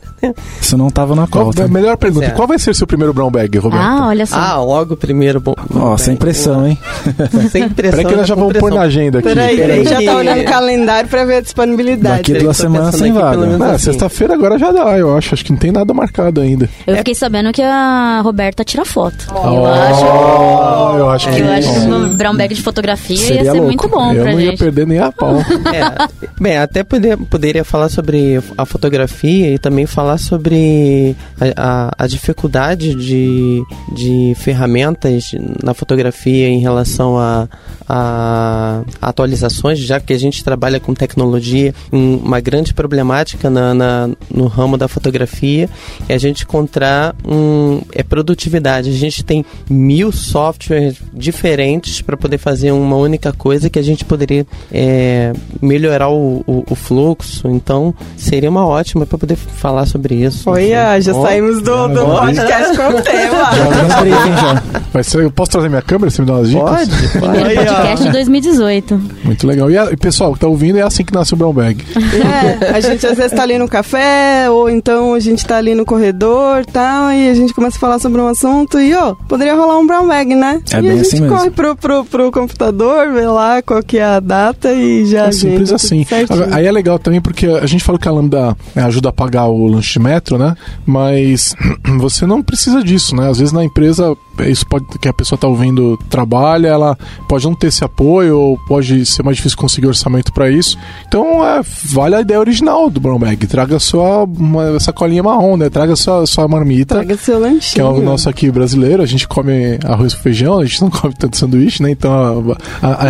[0.61, 1.65] Isso não tava na pauta.
[1.65, 3.83] A melhor pergunta: qual vai ser seu primeiro brown bag, Roberto?
[3.83, 4.37] Ah, olha só.
[4.37, 5.43] Ah, logo o primeiro.
[5.45, 6.79] Ó, oh, sem pressão, hein?
[7.51, 7.99] sem pressão.
[7.99, 9.29] Peraí que nós já vamos pôr na agenda aqui.
[9.29, 9.85] Peraí, peraí.
[9.85, 12.17] já tá olhando o calendário pra ver a disponibilidade.
[12.19, 13.47] Daqui duas semanas sem vaga.
[13.61, 13.85] Ah, assim.
[13.85, 15.35] sexta-feira agora já dá, eu acho.
[15.35, 16.69] Acho que não tem nada marcado ainda.
[16.87, 19.27] Eu fiquei sabendo que a Roberta tira foto.
[19.35, 20.99] Oh, eu acho.
[20.99, 21.41] Eu acho que.
[21.41, 23.67] Eu acho que um brown bag de fotografia Seria ia ser louco.
[23.67, 24.43] muito bom eu pra gente.
[24.43, 25.39] Eu não ia perder nem a pau.
[25.69, 26.09] É,
[26.41, 32.07] bem, até poder, poderia falar sobre a fotografia e também falar sobre a, a, a
[32.07, 33.63] dificuldade de,
[33.95, 37.49] de ferramentas na fotografia em relação a,
[37.89, 44.47] a atualizações, já que a gente trabalha com tecnologia, uma grande problemática na, na, no
[44.47, 45.69] ramo da fotografia
[46.09, 48.91] é a gente encontrar um, é produtividade.
[48.91, 54.05] A gente tem mil softwares diferentes para poder fazer uma única coisa que a gente
[54.05, 57.49] poderia é, melhorar o, o, o, fluxo.
[57.49, 60.49] Então, seria uma ótima para poder falar sobre isso.
[60.51, 63.51] Olha, já saímos do, do podcast com o tema.
[63.55, 64.63] Já,
[64.93, 66.11] Vai ser, posso trazer minha câmera?
[66.11, 66.89] Você me dá umas dicas?
[66.89, 67.09] Pode.
[67.11, 69.01] Primeiro podcast de 2018.
[69.23, 69.71] Muito legal.
[69.71, 71.85] E, a, pessoal que tá ouvindo, é assim que nasce o Brown Bag.
[71.95, 75.75] É, a gente às vezes tá ali no café, ou então a gente tá ali
[75.75, 79.15] no corredor e tal, e a gente começa a falar sobre um assunto e, ó,
[79.29, 80.61] poderia rolar um Brown Bag, né?
[80.73, 83.99] É e bem a gente assim corre pro, pro, pro computador, vê lá qual que
[83.99, 85.27] é a data e já.
[85.27, 86.07] É simples assim.
[86.51, 89.47] Aí é legal também porque a gente falou que a Lambda é, ajuda a pagar
[89.47, 90.55] o lanche de metro, né?
[90.87, 91.55] Mas
[91.99, 93.29] você não precisa disso, né?
[93.29, 96.97] Às vezes na empresa isso pode que a pessoa está ouvindo trabalha, ela
[97.29, 100.79] pode não ter esse apoio ou pode ser mais difícil conseguir orçamento para isso.
[101.07, 103.47] Então, é, vale a ideia original do brown bag.
[103.47, 105.69] Traga sua uma sacolinha marrom, né?
[105.69, 106.97] Traga sua, sua marmita.
[106.97, 107.75] Traga seu lanchinho.
[107.75, 109.03] Que é o nosso aqui brasileiro.
[109.03, 111.91] A gente come arroz com feijão, a gente não come tanto sanduíche, né?
[111.91, 113.09] Então, a, a,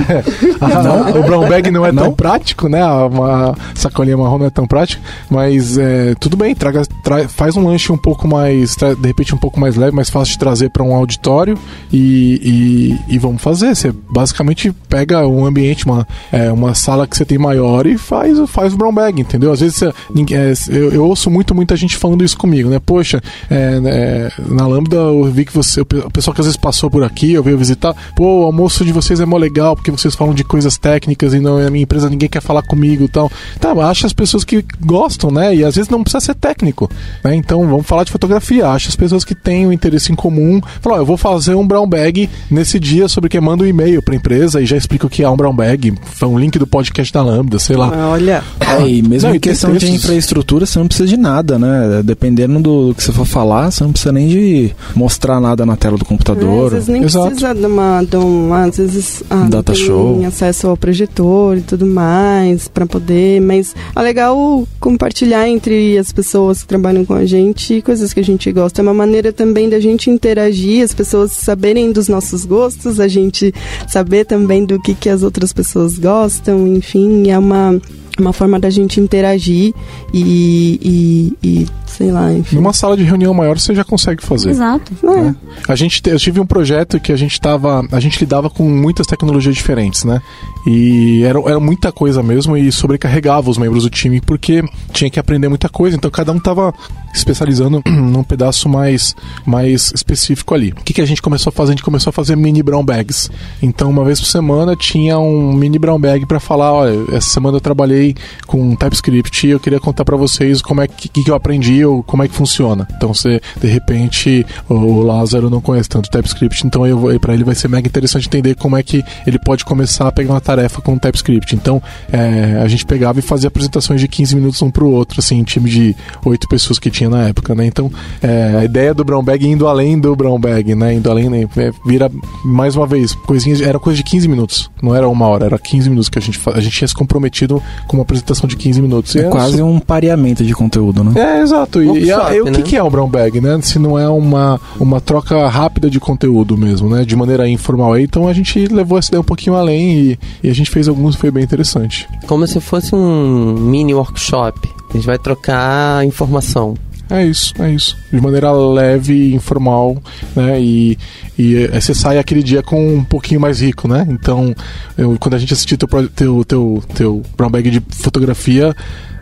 [0.61, 2.05] a, o brown bag não é não?
[2.05, 2.85] tão prático, né?
[2.85, 5.03] Uma sacolinha marrom não é tão prático.
[5.31, 9.39] Mas é, tudo bem, traga, tra, faz um lanche um pouco mais, de repente um
[9.39, 11.59] pouco mais leve, mais fácil de trazer para um auditório
[11.93, 13.75] e, e, e, vamos fazer.
[13.75, 18.39] Você basicamente pega um ambiente, uma, é, uma sala que você tem maior e faz,
[18.49, 19.53] faz o brown bag, entendeu?
[19.53, 22.79] Às vezes você, é, eu, eu, ouço muito muita gente falando isso comigo, né?
[22.79, 26.91] Poxa, é, é, na Lambda eu vi que você, o pessoal que às vezes passou
[26.91, 30.15] por aqui, eu veio visitar, pô, o almoço de vocês é mó legal porque vocês
[30.15, 33.31] falam de coisas técnicas e não, a minha empresa ninguém quer falar comigo e tal.
[33.61, 35.55] Tá, acha as pessoas que gostam, né?
[35.55, 36.91] E às vezes não precisa ser técnico,
[37.25, 37.35] né?
[37.35, 40.61] Então vamos falar de fotografia, acha as pessoas que têm o um interesse em comum,
[40.81, 44.03] fala, ó, eu vou fazer um brown bag nesse dia sobre que manda um e-mail
[44.03, 46.59] para a empresa e já explica o que é um brown bag, foi um link
[46.59, 47.91] do podcast da Lambda, sei lá.
[47.95, 48.43] Ah, olha.
[48.61, 52.03] É, e mesmo não, em questão de infraestrutura, você não precisa de nada, né?
[52.05, 55.97] Dependendo do, que você for falar, você não precisa nem de mostrar nada na tela
[55.97, 56.65] do computador.
[56.65, 57.27] É, às vezes nem Exato.
[57.27, 61.87] precisa de uma, de uma às vezes ah, data show, acesso ao projetor e tudo
[61.87, 67.83] mais para poder, mas é legal compartilhar entre as pessoas que trabalham com a gente
[67.83, 68.81] coisas que a gente gosta.
[68.81, 73.55] É uma maneira também da gente interagir, as pessoas saberem dos nossos gostos, a gente
[73.87, 77.81] saber também do que, que as outras pessoas gostam, enfim, é uma
[78.21, 79.75] uma forma da gente interagir
[80.13, 82.57] e, e, e, sei lá, enfim.
[82.57, 84.51] Numa sala de reunião maior você já consegue fazer.
[84.51, 84.93] Exato.
[85.03, 85.35] Né?
[85.67, 85.73] É.
[85.73, 89.07] A gente, eu tive um projeto que a gente tava, a gente lidava com muitas
[89.07, 90.21] tecnologias diferentes, né?
[90.67, 95.19] E era, era muita coisa mesmo e sobrecarregava os membros do time porque tinha que
[95.19, 96.75] aprender muita coisa, então cada um tava
[97.13, 100.73] especializando num pedaço mais, mais específico ali.
[100.73, 101.73] O que, que a gente começou a fazer?
[101.73, 103.31] A gente começou a fazer mini brown bags.
[103.63, 107.57] Então, uma vez por semana tinha um mini brown bag para falar: olha, essa semana
[107.57, 108.08] eu trabalhei
[108.47, 112.03] com TypeScript e eu queria contar para vocês como é que, que eu aprendi ou
[112.03, 112.87] como é que funciona.
[112.97, 116.83] Então, você, de repente, o Lázaro não conhece tanto TypeScript, então
[117.21, 120.35] para ele vai ser mega interessante entender como é que ele pode começar a pegar
[120.35, 121.55] uma tarefa com TypeScript.
[121.55, 125.43] Então, é, a gente pegava e fazia apresentações de 15 minutos um pro outro, assim,
[125.43, 127.67] time de oito pessoas que tinha na época, né?
[127.67, 127.91] Então,
[128.23, 130.95] é, a ideia do brown bag indo além do brown bag, né?
[130.95, 131.49] Indo além, né?
[131.57, 132.11] É, vira,
[132.45, 135.89] mais uma vez, coisinhas, era coisa de 15 minutos, não era uma hora, era 15
[135.91, 139.17] minutos que a gente, a gente tinha se comprometido com uma apresentação de 15 minutos.
[139.17, 141.13] É, é quase um pareamento de conteúdo, né?
[141.17, 141.83] É, exato.
[141.83, 142.63] E, e, e o que, né?
[142.63, 143.59] que é um brown bag, né?
[143.63, 147.05] Se não é uma, uma troca rápida de conteúdo mesmo, né?
[147.05, 150.51] De maneira informal aí, então a gente levou essa ideia um pouquinho além e, e
[150.51, 152.07] a gente fez alguns, foi bem interessante.
[152.27, 154.69] Como se fosse um mini workshop.
[154.91, 156.75] A gente vai trocar informação.
[157.11, 157.97] É isso, é isso.
[158.13, 159.97] De maneira leve, informal,
[160.37, 160.61] né?
[160.61, 160.99] E,
[161.39, 164.07] e você sai aquele dia com um pouquinho mais rico, né?
[164.11, 164.55] Então,
[164.97, 168.75] eu, quando a gente assistiu teu, teu, teu, teu brown bag de fotografia,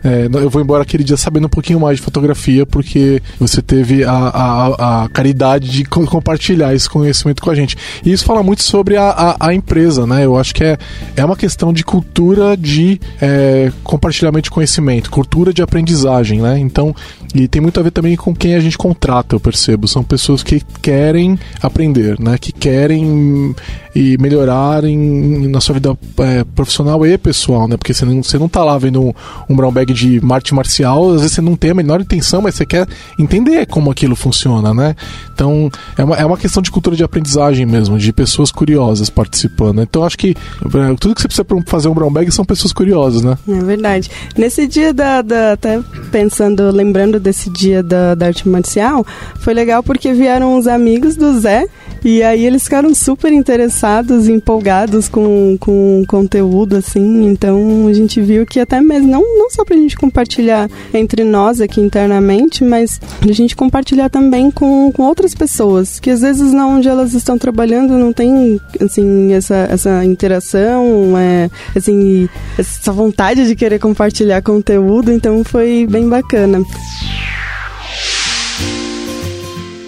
[0.03, 4.03] é, eu vou embora aquele dia sabendo um pouquinho mais de fotografia, porque você teve
[4.03, 7.75] a, a, a caridade de compartilhar esse conhecimento com a gente.
[8.05, 10.25] E isso fala muito sobre a, a, a empresa, né?
[10.25, 10.77] Eu acho que é,
[11.15, 16.57] é uma questão de cultura de é, compartilhamento de conhecimento, cultura de aprendizagem, né?
[16.57, 16.95] Então,
[17.35, 19.87] e tem muito a ver também com quem a gente contrata, eu percebo.
[19.87, 22.37] São pessoas que querem aprender, né?
[22.37, 23.53] Que querem
[23.97, 27.77] e melhorar em, na sua vida é, profissional e pessoal, né?
[27.77, 29.13] Porque você não, você não tá lá vendo um,
[29.49, 32.53] um brown bag de arte marcial, às vezes você não tem a menor intenção, mas
[32.53, 34.95] você quer entender como aquilo funciona, né?
[35.33, 39.81] Então, é uma, é uma questão de cultura de aprendizagem mesmo, de pessoas curiosas participando.
[39.81, 42.71] Então, acho que é, tudo que você precisa para fazer um brown bag são pessoas
[42.71, 43.35] curiosas, né?
[43.47, 44.11] É verdade.
[44.37, 45.79] Nesse dia da, da até
[46.11, 49.03] pensando, lembrando desse dia da, da arte marcial,
[49.39, 51.67] foi legal porque vieram os amigos do Zé
[52.03, 57.27] e aí eles ficaram super interessados, empolgados com, com conteúdo, assim.
[57.27, 61.61] Então a gente viu que até mesmo, não, não só pra gente compartilhar entre nós
[61.61, 66.77] aqui internamente, mas pra gente compartilhar também com, com outras pessoas, que às vezes não
[66.77, 73.55] onde elas estão trabalhando não tem, assim, essa, essa interação, é, assim, essa vontade de
[73.55, 76.63] querer compartilhar conteúdo, então foi bem bacana.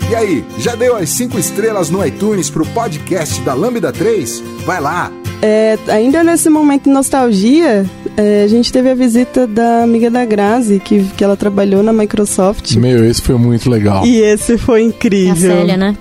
[0.10, 4.42] E aí, já deu as 5 estrelas no iTunes pro podcast da Lambda 3?
[4.66, 5.12] Vai lá!
[5.40, 7.86] É, ainda nesse momento de nostalgia,
[8.18, 11.94] é, a gente teve a visita da amiga da Grazi, que, que ela trabalhou na
[11.94, 12.76] Microsoft.
[12.76, 14.04] Meu, esse foi muito legal.
[14.04, 15.52] E esse foi incrível.
[15.52, 15.96] A Célia, né?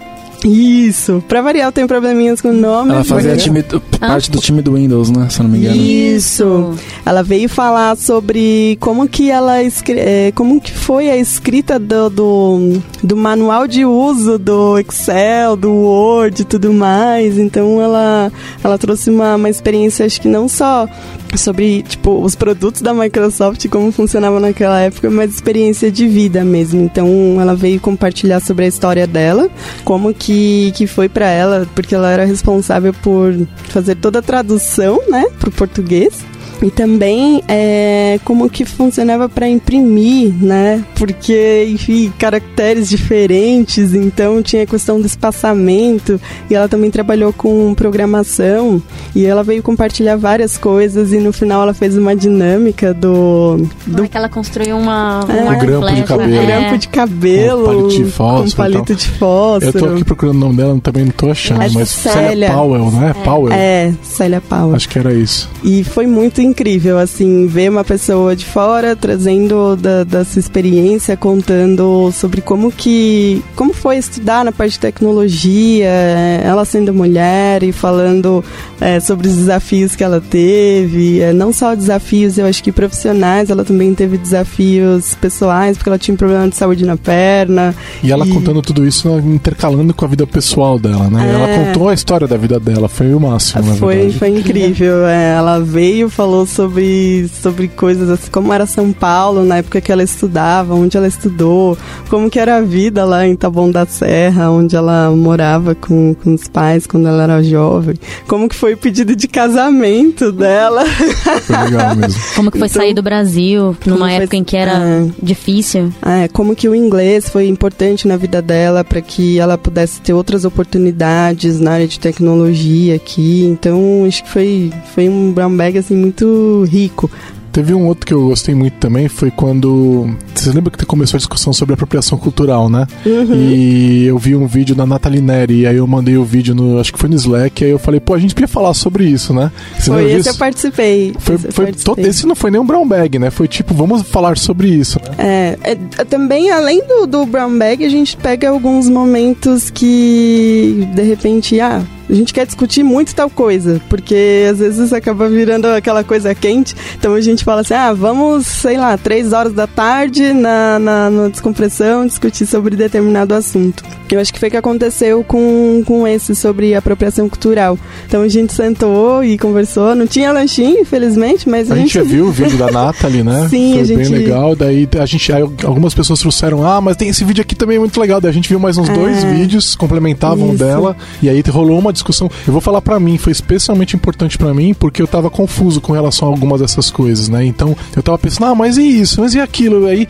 [0.45, 1.23] Isso.
[1.27, 2.93] Pra variar, eu tenho probleminhas com o nome.
[2.93, 3.63] Ela fazia mas- time-
[3.99, 5.27] parte do time do Windows, né?
[5.31, 5.77] Se eu não me engano.
[5.77, 6.75] Isso.
[7.05, 12.83] Ela veio falar sobre como que ela é, como que foi a escrita do, do,
[13.03, 17.37] do manual de uso do Excel, do Word e tudo mais.
[17.39, 18.31] Então ela,
[18.63, 20.89] ela trouxe uma, uma experiência, acho que não só
[21.37, 26.45] sobre tipo os produtos da Microsoft e como funcionava naquela época, mas experiência de vida
[26.45, 26.81] mesmo.
[26.81, 29.51] Então ela veio compartilhar sobre a história dela,
[29.85, 30.28] como que,
[30.75, 33.35] que foi pra ela, porque ela era responsável por
[33.69, 36.25] fazer toda a tradução, né, pro português.
[36.63, 40.85] E também é, como que funcionava para imprimir, né?
[40.97, 46.21] Porque, enfim, caracteres diferentes, então tinha a questão do espaçamento.
[46.51, 48.83] E ela também trabalhou com programação.
[49.15, 51.13] E ela veio compartilhar várias coisas.
[51.13, 55.21] E no final ela fez uma dinâmica do, do Como é que ela construiu uma,
[55.29, 55.33] É.
[55.43, 56.35] um Grampo de flecha, cabelo.
[56.35, 56.47] é.
[56.47, 57.65] grampo de cabelo.
[57.65, 59.79] Com palito de fósforo Com palito de fósforo.
[59.79, 62.51] Eu tô aqui procurando o nome dela, também não tô achando, Acho mas Célia Célia.
[62.53, 63.15] Powell, né?
[63.25, 63.53] Powell.
[63.53, 64.77] É, Célia Paula.
[64.77, 65.49] Acho que era isso.
[65.63, 71.17] E foi muito incrível, assim, ver uma pessoa de fora trazendo da, da sua experiência,
[71.17, 73.43] contando sobre como que.
[73.55, 78.45] como foi estudar na parte de tecnologia, eh, ela sendo mulher e falando
[78.81, 81.21] eh, sobre os desafios que ela teve.
[81.21, 85.99] eh, não só desafios, eu acho que profissionais, ela também teve desafios pessoais, porque ela
[85.99, 87.75] tinha um problema de saúde na perna.
[88.03, 91.29] E ela E- contando tudo isso intercalando com a vida pessoal dela, né?
[91.29, 91.35] É.
[91.35, 95.07] Ela contou a história da vida dela, foi o máximo, Foi, foi incrível.
[95.07, 99.91] é, ela veio, falou sobre, sobre coisas assim, como era São Paulo na época que
[99.93, 101.77] ela estudava, onde ela estudou,
[102.09, 106.35] como que era a vida lá em Taboão da Serra, onde ela morava com, com
[106.35, 110.85] os pais quando ela era jovem, como que foi o pedido de casamento dela.
[110.87, 112.21] Foi legal mesmo.
[112.35, 115.07] Como que foi Então, sair do Brasil numa foi- época em que era é.
[115.23, 115.93] difícil?
[116.05, 120.13] É, como que o inglês foi importante na vida dela para que ela pudesse ter
[120.13, 123.45] outras oportunidades na área de tecnologia aqui.
[123.45, 126.28] Então, acho que foi, foi um brown bag assim muito
[126.69, 127.11] rico.
[127.51, 130.15] Teve um outro que eu gostei muito também, foi quando.
[130.35, 132.87] Você lembra que começou a discussão sobre apropriação cultural, né?
[133.05, 133.35] Uhum.
[133.35, 136.79] E eu vi um vídeo da Nathalie Neri, e aí eu mandei o vídeo no.
[136.79, 139.07] Acho que foi no Slack, e aí eu falei, pô, a gente podia falar sobre
[139.07, 139.51] isso, né?
[139.77, 140.29] Você Foi esse disso?
[140.29, 141.15] eu participei.
[141.19, 141.95] Foi, Esse foi participei.
[141.97, 143.31] todo- esse não foi nem um brown bag, né?
[143.31, 145.15] Foi tipo, vamos falar sobre isso, né?
[145.19, 151.03] É, é, também além do, do brown bag, a gente pega alguns momentos que de
[151.03, 156.03] repente, ah, a gente quer discutir muito tal coisa, porque às vezes acaba virando aquela
[156.05, 156.75] coisa quente.
[156.99, 161.11] Então a gente fala assim, ah, vamos, sei lá, três horas da tarde na, na,
[161.11, 163.83] na descompressão discutir sobre determinado assunto.
[164.11, 167.79] Eu acho que foi o que aconteceu com, com esse sobre apropriação cultural.
[168.07, 169.95] Então a gente sentou e conversou.
[169.95, 173.47] Não tinha lanchinho, infelizmente, mas a, A gente já viu o vídeo da Nathalie, né?
[173.51, 174.57] Sim, Foi a gente- bem legal.
[174.57, 175.31] Daí a gente,
[175.63, 178.19] algumas pessoas trouxeram, ah, mas tem esse vídeo aqui também muito legal.
[178.19, 178.95] Daí a gente viu mais uns É.
[178.95, 180.59] dois vídeos, complementavam Isso.
[180.59, 180.97] dela.
[181.23, 182.31] E aí rolou uma discussão.
[182.47, 185.93] Eu vou falar pra mim, foi especialmente importante pra mim, porque eu tava confuso com
[185.93, 187.45] relação a algumas dessas coisas, né?
[187.45, 189.21] Então eu tava pensando, ah, mas e isso?
[189.21, 189.87] Mas e aquilo?
[189.87, 190.09] E aí,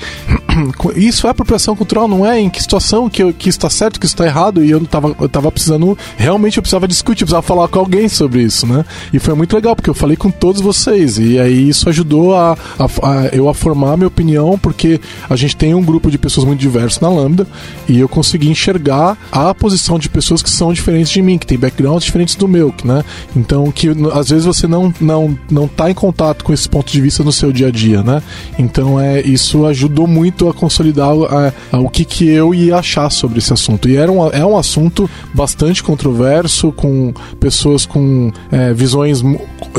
[0.96, 2.40] isso é apropriação cultural, não é?
[2.40, 4.64] Em que situação que, eu- que está certo, que está errado?
[4.64, 8.42] E eu tava, eu tava precisando, realmente eu precisava discutir, precisava falar com alguém sobre
[8.42, 8.84] isso, né?
[9.12, 11.18] E foi muito legal, porque eu falei com todos vocês.
[11.18, 15.36] E aí isso ajudou a, a- a- eu a formar a minha opinião, porque a
[15.36, 17.46] gente tem um grupo de pessoas muito diverso na Lambda,
[17.88, 21.58] e eu consegui enxergar a posição de pessoas que são diferentes de mim, que têm
[21.58, 23.04] backgrounds diferentes do meu, né?
[23.36, 27.00] Então, que às vezes você não, não, não tá em contato com esse ponto de
[27.00, 28.22] vista no seu dia a dia, né?
[28.58, 33.38] Então, é, isso ajudou muito consolidar a- a- o que, que eu ia achar sobre
[33.38, 33.88] esse assunto.
[33.88, 39.22] E era um, é um assunto bastante controverso, com pessoas com é, visões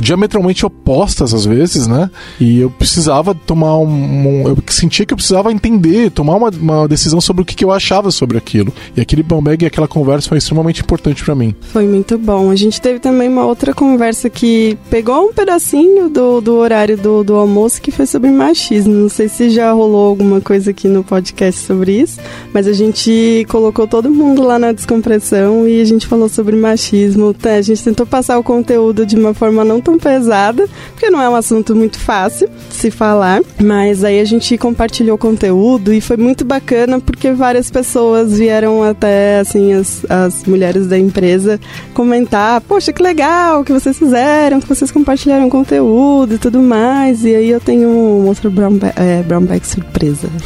[0.02, 2.10] diametralmente opostas às vezes, né?
[2.40, 3.88] E eu precisava tomar um.
[3.88, 7.66] um- eu sentia que eu precisava entender, tomar uma, uma decisão sobre o que, que
[7.66, 8.72] eu achava sobre aquilo.
[8.96, 11.54] E aquele bag e aquela conversa foi extremamente importante pra mim.
[11.62, 12.50] Foi muito bom.
[12.50, 17.24] A gente teve também uma outra conversa que pegou um pedacinho do, do horário do,
[17.24, 18.94] do almoço que foi sobre machismo.
[18.94, 22.20] Não sei se já rolou alguma coisa aqui no podcast sobre isso,
[22.52, 27.36] mas a gente colocou todo mundo lá na descompressão e a gente falou sobre machismo.
[27.36, 31.22] Tá, A gente tentou passar o conteúdo de uma forma não tão pesada, porque não
[31.22, 36.02] é um assunto muito fácil de se falar, mas aí a gente compartilhou conteúdo e
[36.02, 41.60] foi muito bacana porque várias pessoas vieram até, assim, as, as mulheres da empresa
[41.94, 47.36] comentar, poxa, que legal que vocês fizeram, que vocês compartilharam conteúdo e tudo mais, e
[47.36, 50.39] aí eu tenho um outro brown, é, brown bag surpresa.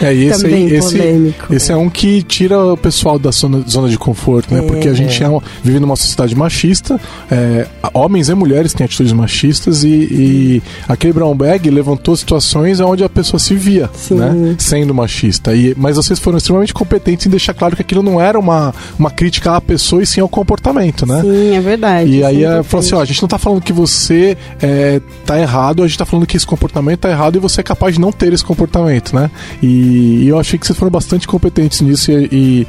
[0.00, 1.54] É, e esse, aí, esse, polêmico.
[1.54, 4.60] Esse é um que tira o pessoal da zona, zona de conforto, né?
[4.60, 4.62] É.
[4.62, 7.00] Porque a gente é, vive numa sociedade machista,
[7.30, 13.04] é, homens e mulheres têm atitudes machistas e, e, aquele brown bag levantou situações onde
[13.04, 14.14] a pessoa se via, Sim.
[14.14, 14.56] né?
[14.58, 15.54] Sendo machista.
[15.54, 19.10] E, mas vocês foram extremamente competentes em deixar claro que aquilo não era uma, uma
[19.10, 21.20] crítica à pessoa e sim ao comportamento, né?
[21.22, 22.10] Sim, é verdade.
[22.10, 25.38] E aí é, falou assim, ó, a gente não tá falando que você é, tá
[25.38, 28.00] errado, a gente tá falando que esse comportamento tá errado e você é capaz de
[28.00, 29.30] não ter esse comportamento, né?
[29.62, 32.66] E, e eu achei que vocês foram bastante competentes nisso e, e,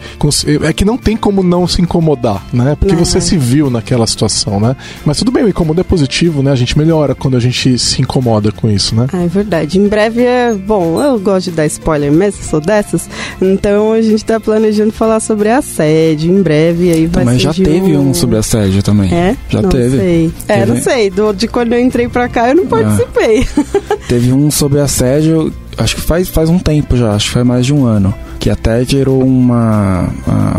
[0.64, 2.76] é que não tem como não se incomodar, né?
[2.80, 3.22] Porque não, você é.
[3.22, 4.76] se viu naquela situação, né?
[5.06, 6.52] Mas tudo bem, o incomodo é positivo, né?
[6.52, 9.08] A gente melhora quando a gente se incomoda com isso, né?
[9.12, 9.80] Ah, é verdade.
[9.80, 10.54] Em breve é.
[10.54, 13.10] Bom, eu gosto de dar spoiler mesmo, sou dessas.
[13.42, 16.92] Então a gente tá planejando falar sobre assédio em breve.
[16.92, 18.10] Aí vai Mas já teve um...
[18.10, 19.14] um sobre assédio também.
[19.14, 19.36] É?
[19.50, 19.98] Já não teve.
[19.98, 20.32] Sei.
[20.48, 20.72] É, teve...
[20.72, 21.10] não sei.
[21.10, 22.68] Do, de quando eu entrei pra cá eu não ah.
[22.68, 23.48] participei.
[23.58, 23.98] Ah.
[24.08, 25.15] teve um sobre assédio
[25.78, 28.50] acho que faz, faz um tempo já, acho que faz mais de um ano, que
[28.50, 30.10] até gerou uma,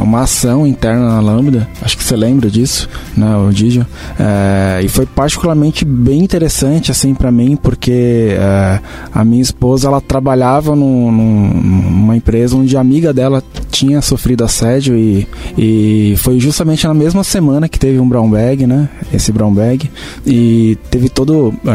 [0.00, 3.86] uma ação interna na Lambda, acho que você lembra disso, né, o Didio,
[4.18, 8.80] é, e foi particularmente bem interessante, assim, para mim, porque é,
[9.12, 14.96] a minha esposa, ela trabalhava num, numa empresa onde a amiga dela tinha sofrido assédio
[14.96, 19.52] e, e foi justamente na mesma semana que teve um brown bag, né, esse brown
[19.52, 19.90] bag,
[20.26, 21.32] e teve toda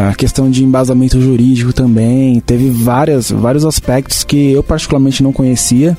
[0.10, 5.91] a questão de embasamento jurídico também, teve várias vários aspectos que eu particularmente não conhecia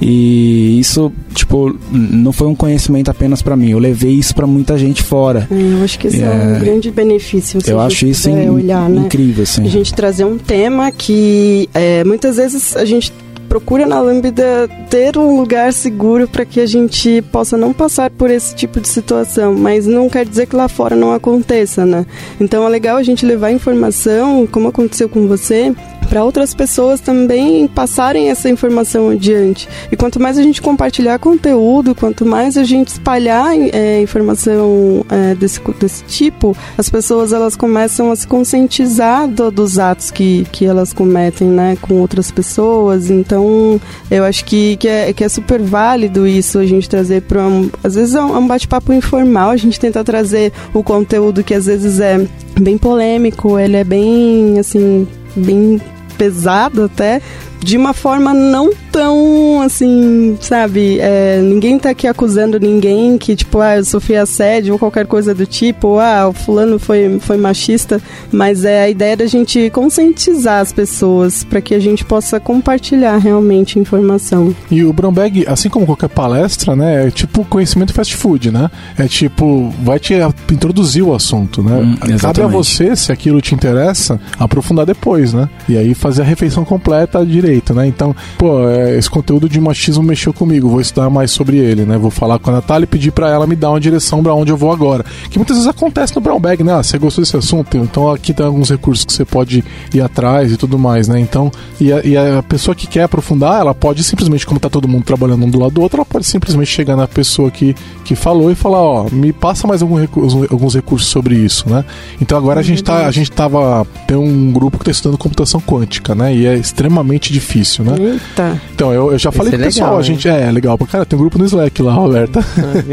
[0.00, 3.70] e isso, tipo, não foi um conhecimento apenas para mim.
[3.70, 5.48] Eu levei isso para muita gente fora.
[5.50, 7.60] É, eu acho que isso é, é um grande benefício.
[7.66, 9.02] eu acho isso in, olhar, né?
[9.02, 9.64] incrível, assim.
[9.64, 13.12] A gente trazer um tema que é, muitas vezes a gente
[13.50, 18.30] procura na Lambda ter um lugar seguro para que a gente possa não passar por
[18.30, 22.06] esse tipo de situação, mas não quer dizer que lá fora não aconteça, né?
[22.40, 25.74] Então é legal a gente levar informação, como aconteceu com você,
[26.10, 29.68] para outras pessoas também passarem essa informação adiante.
[29.92, 35.36] E quanto mais a gente compartilhar conteúdo, quanto mais a gente espalhar é, informação é,
[35.36, 40.66] desse, desse tipo, as pessoas elas começam a se conscientizar do, dos atos que, que
[40.66, 43.08] elas cometem né, com outras pessoas.
[43.08, 43.80] Então,
[44.10, 47.70] eu acho que, que, é, que é super válido isso a gente trazer para um.
[47.84, 51.54] Às vezes é um, é um bate-papo informal, a gente tenta trazer o conteúdo que
[51.54, 52.26] às vezes é
[52.60, 55.06] bem polêmico, ele é bem, assim,
[55.36, 55.80] bem
[56.20, 57.22] pesado até,
[57.62, 60.98] de uma forma não tão assim, sabe?
[61.00, 65.34] É, ninguém tá aqui acusando ninguém que, tipo, ah, eu sofri assédio ou qualquer coisa
[65.34, 68.00] do tipo, ou, ah, o fulano foi, foi machista,
[68.32, 73.16] mas é a ideia da gente conscientizar as pessoas para que a gente possa compartilhar
[73.18, 74.54] realmente informação.
[74.70, 78.70] E o Brown Bag, assim como qualquer palestra, né, é tipo conhecimento fast food, né?
[78.98, 80.14] É tipo, vai te
[80.50, 81.76] introduzir o assunto, né?
[81.76, 85.48] Hum, Cabe a você, se aquilo te interessa, aprofundar depois, né?
[85.68, 87.86] E aí fazer a refeição completa direito, né?
[87.86, 91.98] Então, pô, é, esse conteúdo de machismo mexeu comigo, vou estudar mais sobre ele, né?
[91.98, 94.50] Vou falar com a Natália e pedir para ela me dar uma direção para onde
[94.50, 95.04] eu vou agora.
[95.30, 96.74] Que muitas vezes acontece no Brown Bag, né?
[96.74, 97.76] Ah, você gostou desse assunto?
[97.76, 101.18] Então aqui tem alguns recursos que você pode ir atrás e tudo mais, né?
[101.18, 104.88] Então, e a, e a pessoa que quer aprofundar, ela pode simplesmente, como tá todo
[104.88, 107.74] mundo trabalhando um do lado do outro, ela pode simplesmente chegar na pessoa que,
[108.10, 111.84] que falou e falar, ó, me passa mais algum recurso, alguns recursos sobre isso, né?
[112.20, 115.60] Então agora a gente tá, a gente tava, tem um grupo que tá estudando computação
[115.60, 116.34] quântica, né?
[116.34, 117.94] E é extremamente difícil, né?
[117.96, 118.60] Eita.
[118.74, 121.06] Então, eu, eu já falei com o pessoal, a gente é, é legal pra cara,
[121.06, 122.44] tem um grupo no Slack lá, Roberta.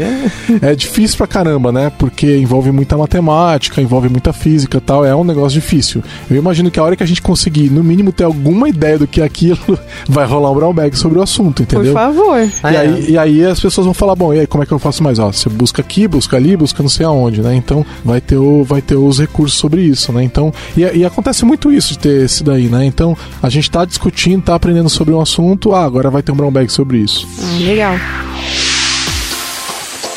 [0.62, 1.90] é difícil pra caramba, né?
[1.98, 6.00] Porque envolve muita matemática, envolve muita física tal, é um negócio difícil.
[6.30, 9.08] Eu imagino que a hora que a gente conseguir, no mínimo, ter alguma ideia do
[9.08, 9.58] que é aquilo,
[10.08, 11.92] vai rolar um brown bag sobre o assunto, entendeu?
[11.92, 12.38] Por favor.
[12.38, 13.10] E, ah, aí, é.
[13.10, 15.07] e aí as pessoas vão falar, bom, e aí como é que eu faço mais?
[15.18, 17.54] Ó, você busca aqui, busca ali, busca não sei aonde, né?
[17.54, 20.22] Então vai ter, o, vai ter os recursos sobre isso, né?
[20.24, 22.84] Então, e, e acontece muito isso de ter esse daí, né?
[22.84, 26.36] Então a gente tá discutindo, tá aprendendo sobre um assunto, ah, agora vai ter um
[26.36, 27.26] brown bag sobre isso.
[27.40, 27.94] Ah, legal.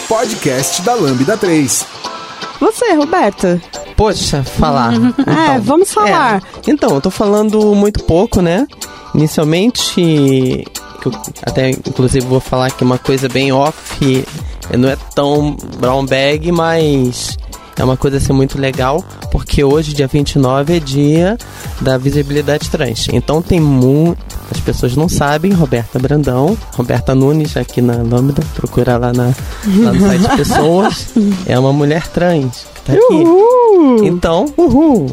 [0.07, 1.85] Podcast da Lambda 3.
[2.59, 3.61] Você, Roberta.
[3.95, 4.93] Poxa, falar.
[4.93, 5.13] Uhum.
[5.21, 6.41] Então, é, vamos falar.
[6.67, 8.67] É, então, eu tô falando muito pouco, né?
[9.13, 10.65] Inicialmente,
[11.05, 11.11] eu
[11.45, 14.25] até inclusive vou falar aqui uma coisa bem off,
[14.77, 17.37] não é tão brown bag, mas
[17.77, 21.37] é uma coisa assim muito legal, porque hoje, dia 29, é dia
[21.81, 23.07] da visibilidade trans.
[23.11, 24.19] Então tem muito.
[24.51, 29.33] As pessoas não sabem, Roberta Brandão, Roberta Nunes, aqui na Lambda, procura lá, na,
[29.65, 31.07] lá no site Pessoas,
[31.45, 32.67] é uma mulher trans.
[32.85, 33.13] Tá aqui.
[33.13, 34.05] Uhul!
[34.05, 35.05] Então, uhul.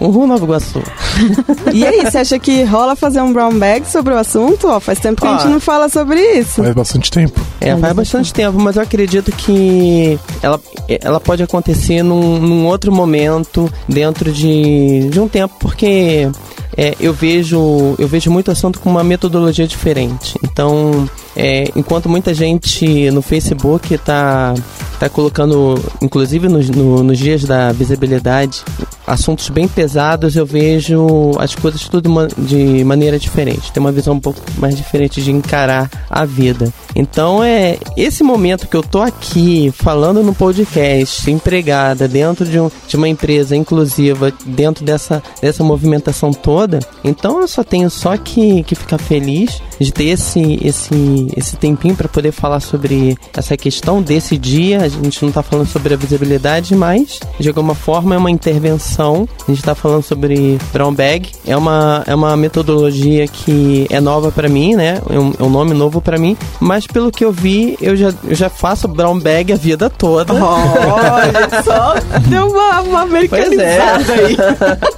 [0.00, 0.82] Uhul, Nova Iguaçu.
[1.72, 4.68] E aí, você acha que rola fazer um brown bag sobre o assunto?
[4.68, 6.62] Ó, faz tempo que a gente não fala sobre isso.
[6.62, 7.40] Faz bastante tempo.
[7.60, 12.92] É, faz bastante tempo, mas eu acredito que ela, ela pode acontecer num, num outro
[12.92, 16.28] momento, dentro de, de um tempo, porque
[16.76, 20.38] é, eu vejo eu vejo muito assunto com uma metodologia diferente.
[20.44, 24.54] Então, é, enquanto muita gente no Facebook está
[24.98, 28.62] tá colocando, inclusive nos, no- nos dias da visibilidade,
[29.06, 33.70] assuntos bem pesados, eu vejo as coisas tudo de maneira diferente.
[33.70, 36.72] Tem uma visão um pouco mais diferente de encarar a vida.
[36.94, 42.70] Então é esse momento que eu tô aqui falando no podcast, empregada dentro de, um,
[42.88, 46.80] de uma empresa inclusiva, dentro dessa, dessa movimentação toda.
[47.04, 51.94] Então eu só tenho só que, que ficar feliz de ter esse, esse, esse tempinho
[51.94, 54.82] para poder falar sobre essa questão desse dia.
[54.82, 59.28] A gente não tá falando sobre a visibilidade, mas de alguma forma é uma intervenção.
[59.46, 61.30] A gente tá falando sobre brown bag.
[61.46, 65.00] É uma, é uma metodologia que é nova para mim, né?
[65.08, 66.36] É um, é um nome novo para mim.
[66.60, 70.32] Mas pelo que eu vi, eu já, eu já faço brown bag a vida toda.
[70.34, 71.94] Olha só,
[72.28, 74.36] deu uma, uma americanizada aí.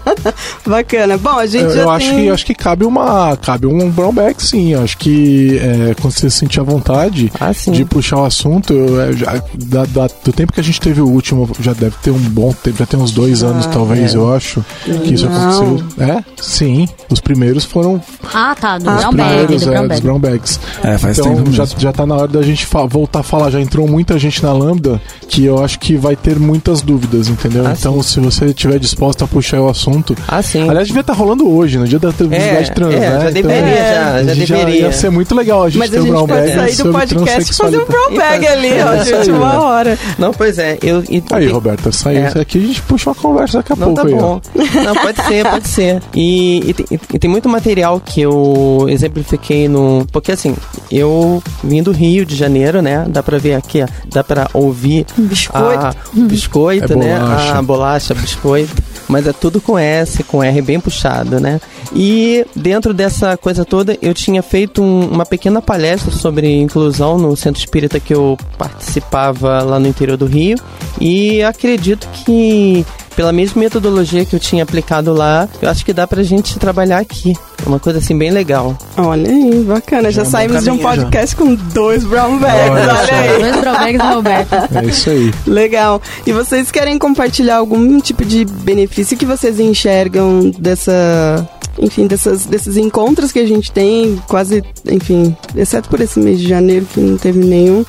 [0.67, 1.17] Bacana.
[1.17, 2.19] Bom, a gente Eu, já eu acho tem...
[2.19, 4.73] que eu acho que cabe uma cabe um brown bag sim.
[4.73, 7.73] Eu acho que é, quando você se sentir à vontade Ah, sim.
[7.73, 11.01] de puxar o assunto, eu, é, já- da- da- do tempo que a gente teve
[11.01, 14.17] o último, já deve ter um bom tempo, já tem uns dois anos talvez, é.
[14.19, 14.65] eu acho,
[15.05, 15.51] que isso Não.
[15.51, 15.87] aconteceu.
[16.07, 16.89] É, sim.
[17.11, 18.01] Os primeiros foram
[18.35, 20.03] Ah, tá, do Ah, brown os bag, primeiros, do é, brown dos bag.
[20.03, 20.61] brown bags.
[20.83, 21.81] É, faz então tempo já, mesmo.
[21.81, 23.51] já tá na hora da gente voltar a falar.
[23.51, 27.67] Já entrou muita gente na Lambda que eu acho que vai ter muitas dúvidas, entendeu?
[27.67, 30.15] Ah, então, se você estiver disposto a puxar o assunto.
[30.27, 30.69] Ah, sim.
[30.69, 33.21] Aliás, devia estar rolando hoje, no dia da visibilidade É, trans, é, né?
[33.23, 34.81] já deveria, já, a já gente deveria.
[34.83, 37.53] Ia ser muito legal a gente Mas ter a um gente pode sair do podcast
[37.53, 37.87] e fazer um transexualidade.
[37.87, 39.59] brown bag ali, ó, É gente, aí, uma né?
[39.59, 39.99] hora.
[40.19, 40.79] Não, pois é.
[40.83, 42.29] Eu, e, Aí, e- Roberta, sai É.
[42.29, 44.19] isso aqui, a gente puxa uma conversa daqui a Não, pouco tá aí, ó.
[44.19, 44.41] bom.
[44.85, 46.03] Não, pode ser, pode ser.
[46.15, 50.07] E, e, tem- e tem muito material que eu exemplifiquei no.
[50.13, 50.55] Porque assim,
[50.91, 53.05] eu vim do Rio de Janeiro, né?
[53.09, 55.79] Dá pra ver aqui, ó, dá pra ouvir Biscoito.
[55.87, 57.19] a, biscoito, É né?
[57.19, 57.53] bolacha.
[57.59, 58.83] A bolacha, biscoito.
[59.09, 61.59] Mas é tudo com S, com R bem puxado, né?
[61.95, 67.37] E dentro dessa coisa toda, eu tinha feito um- uma pequena palestra sobre inclusão no
[67.37, 70.59] centro espírita que eu participava lá no interior do Rio.
[71.01, 72.85] E acredito que,
[73.15, 76.99] pela mesma metodologia que eu tinha aplicado lá, eu acho que dá pra gente trabalhar
[76.99, 77.35] aqui.
[77.65, 78.77] É uma coisa assim bem legal.
[78.97, 80.11] Olha aí, bacana.
[80.11, 81.03] Já, é um bom saímos de um caminho, já.
[81.03, 83.41] podcast com dois brown bags, Olha olha aí.
[83.41, 84.55] Dois brown bags do Roberto.
[84.77, 85.35] É isso aí.
[85.47, 86.03] Legal.
[86.27, 91.49] E vocês querem compartilhar algum tipo de benefício que vocês enxergam dessa.
[91.81, 96.49] Enfim, dessas, desses encontros que a gente tem, quase, enfim, exceto por esse mês de
[96.49, 97.85] janeiro que não teve nenhum,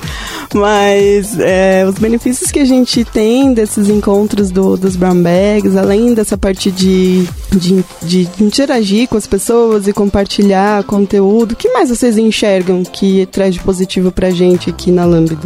[0.54, 6.14] mas é, os benefícios que a gente tem desses encontros do, dos brown bags, além
[6.14, 11.88] dessa parte de, de, de interagir com as pessoas e compartilhar conteúdo, o que mais
[11.88, 15.36] vocês enxergam que traz de positivo pra gente aqui na Lambda?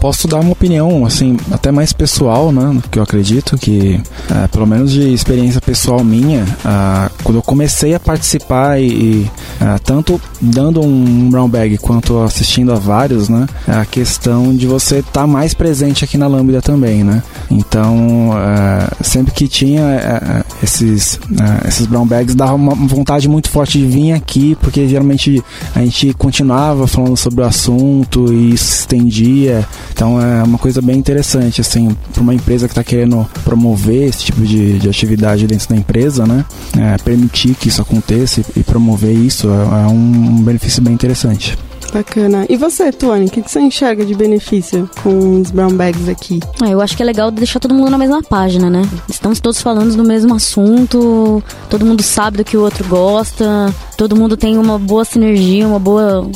[0.00, 2.80] Posso dar uma opinião, assim, até mais pessoal, né?
[2.90, 7.73] Que eu acredito que, é, pelo menos de experiência pessoal minha, ah, quando eu comecei
[7.94, 13.46] a participar e, e, ah, tanto dando um brown bag quanto assistindo a vários, né?
[13.66, 17.22] A questão de você estar mais presente aqui na Lambda também, né?
[17.50, 23.48] Então, ah, sempre que tinha ah, esses, ah, esses brown bags, dava uma vontade muito
[23.48, 25.42] forte de vir aqui, porque geralmente
[25.74, 29.66] a gente continuava falando sobre o assunto e isso se estendia.
[29.92, 34.24] Então é uma coisa bem interessante, assim, para uma empresa que está querendo promover esse
[34.24, 36.44] tipo de, de atividade dentro da empresa, né?
[36.76, 41.56] É, permitir que isso aconteça e, e promover isso é, é um benefício bem interessante.
[41.94, 42.44] Bacana.
[42.48, 46.40] E você, Tuane, o que, que você enxerga de benefício com os brown bags aqui?
[46.60, 48.82] Ah, eu acho que é legal deixar todo mundo na mesma página, né?
[49.08, 51.40] Estamos todos falando do mesmo assunto,
[51.70, 55.78] todo mundo sabe do que o outro gosta, todo mundo tem uma boa sinergia, uma
[55.78, 56.28] boa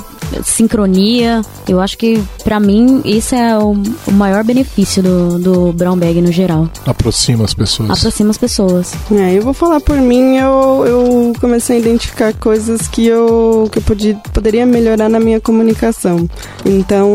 [0.44, 1.42] sincronia.
[1.66, 6.20] Eu acho que, pra mim, esse é o, o maior benefício do, do brown bag
[6.20, 6.68] no geral.
[6.86, 7.90] Aproxima as pessoas.
[7.90, 8.92] Aproxima as pessoas.
[9.10, 13.78] É, eu vou falar por mim, eu, eu comecei a identificar coisas que eu, que
[13.78, 16.28] eu podia, poderia melhorar na minha comunicação.
[16.62, 17.10] Então,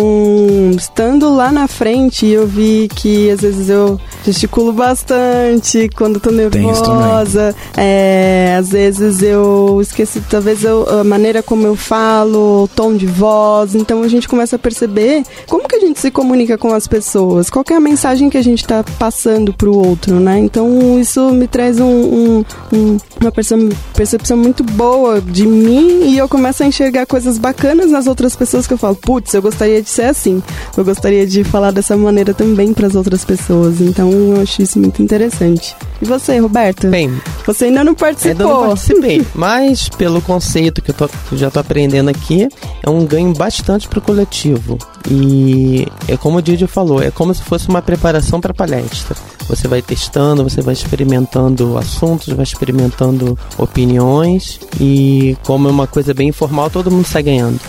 [0.76, 7.56] estando lá na frente, eu vi que às vezes eu gesticulo bastante quando tô nervosa.
[7.78, 13.06] É, às vezes eu esqueci, talvez eu, a maneira como eu falo, o tom de
[13.06, 13.76] voz.
[13.76, 17.52] Então a gente começa a perceber como que a gente se comunica com as pessoas,
[17.52, 20.40] qual é a mensagem que a gente está passando para o outro, né?
[20.40, 26.28] Então isso me traz um, um, um, uma percepção muito boa de mim e eu
[26.28, 29.89] começo a enxergar coisas bacanas nas outras pessoas que eu falo, putz, eu gostaria de
[29.89, 30.41] ser assim,
[30.78, 33.82] eu gostaria de falar dessa maneira também para as outras pessoas.
[33.82, 35.76] Então eu acho isso muito interessante.
[36.01, 36.88] E você, Roberto?
[36.88, 37.11] Bem,
[37.45, 38.32] você ainda não participou.
[38.32, 42.47] Ainda não participei, mas pelo conceito que eu, tô, que eu já tô aprendendo aqui,
[42.82, 44.78] é um ganho bastante pro coletivo.
[45.09, 49.16] E é como o Didi falou, é como se fosse uma preparação para palestra.
[49.47, 56.14] Você vai testando, você vai experimentando assuntos, vai experimentando opiniões e como é uma coisa
[56.14, 57.59] bem informal, todo mundo sai ganhando.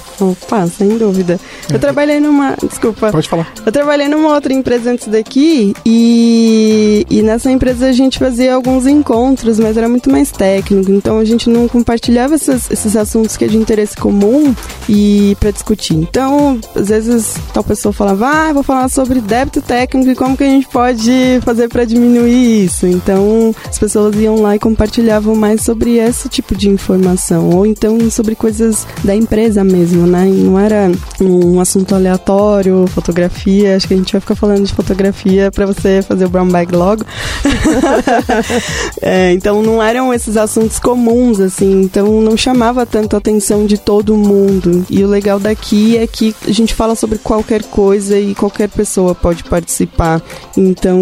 [0.43, 1.39] Opa, sem dúvida.
[1.73, 2.57] Eu trabalhei numa.
[2.63, 3.11] Desculpa.
[3.11, 3.53] Pode falar.
[3.65, 8.87] Eu trabalhei numa outra empresa antes daqui e, e nessa empresa a gente fazia alguns
[8.87, 10.91] encontros, mas era muito mais técnico.
[10.91, 14.55] Então a gente não compartilhava esses, esses assuntos que é de interesse comum
[14.89, 15.95] e para discutir.
[15.95, 20.45] Então, às vezes, tal pessoa falava, ah, vou falar sobre débito técnico e como que
[20.45, 22.87] a gente pode fazer para diminuir isso.
[22.87, 28.11] Então, as pessoas iam lá e compartilhavam mais sobre esse tipo de informação, ou então
[28.11, 30.24] sobre coisas da empresa mesmo, né?
[30.27, 33.77] E não era um assunto aleatório, fotografia.
[33.77, 36.75] Acho que a gente vai ficar falando de fotografia para você fazer o brown bag
[36.75, 37.05] logo.
[39.03, 41.83] é, então, não eram esses assuntos comuns, assim.
[41.83, 44.85] Então, não chamava tanto a atenção de todo mundo.
[44.91, 49.15] E o legal daqui é que a gente fala sobre qualquer coisa e qualquer pessoa
[49.15, 50.23] pode participar.
[50.57, 51.01] Então,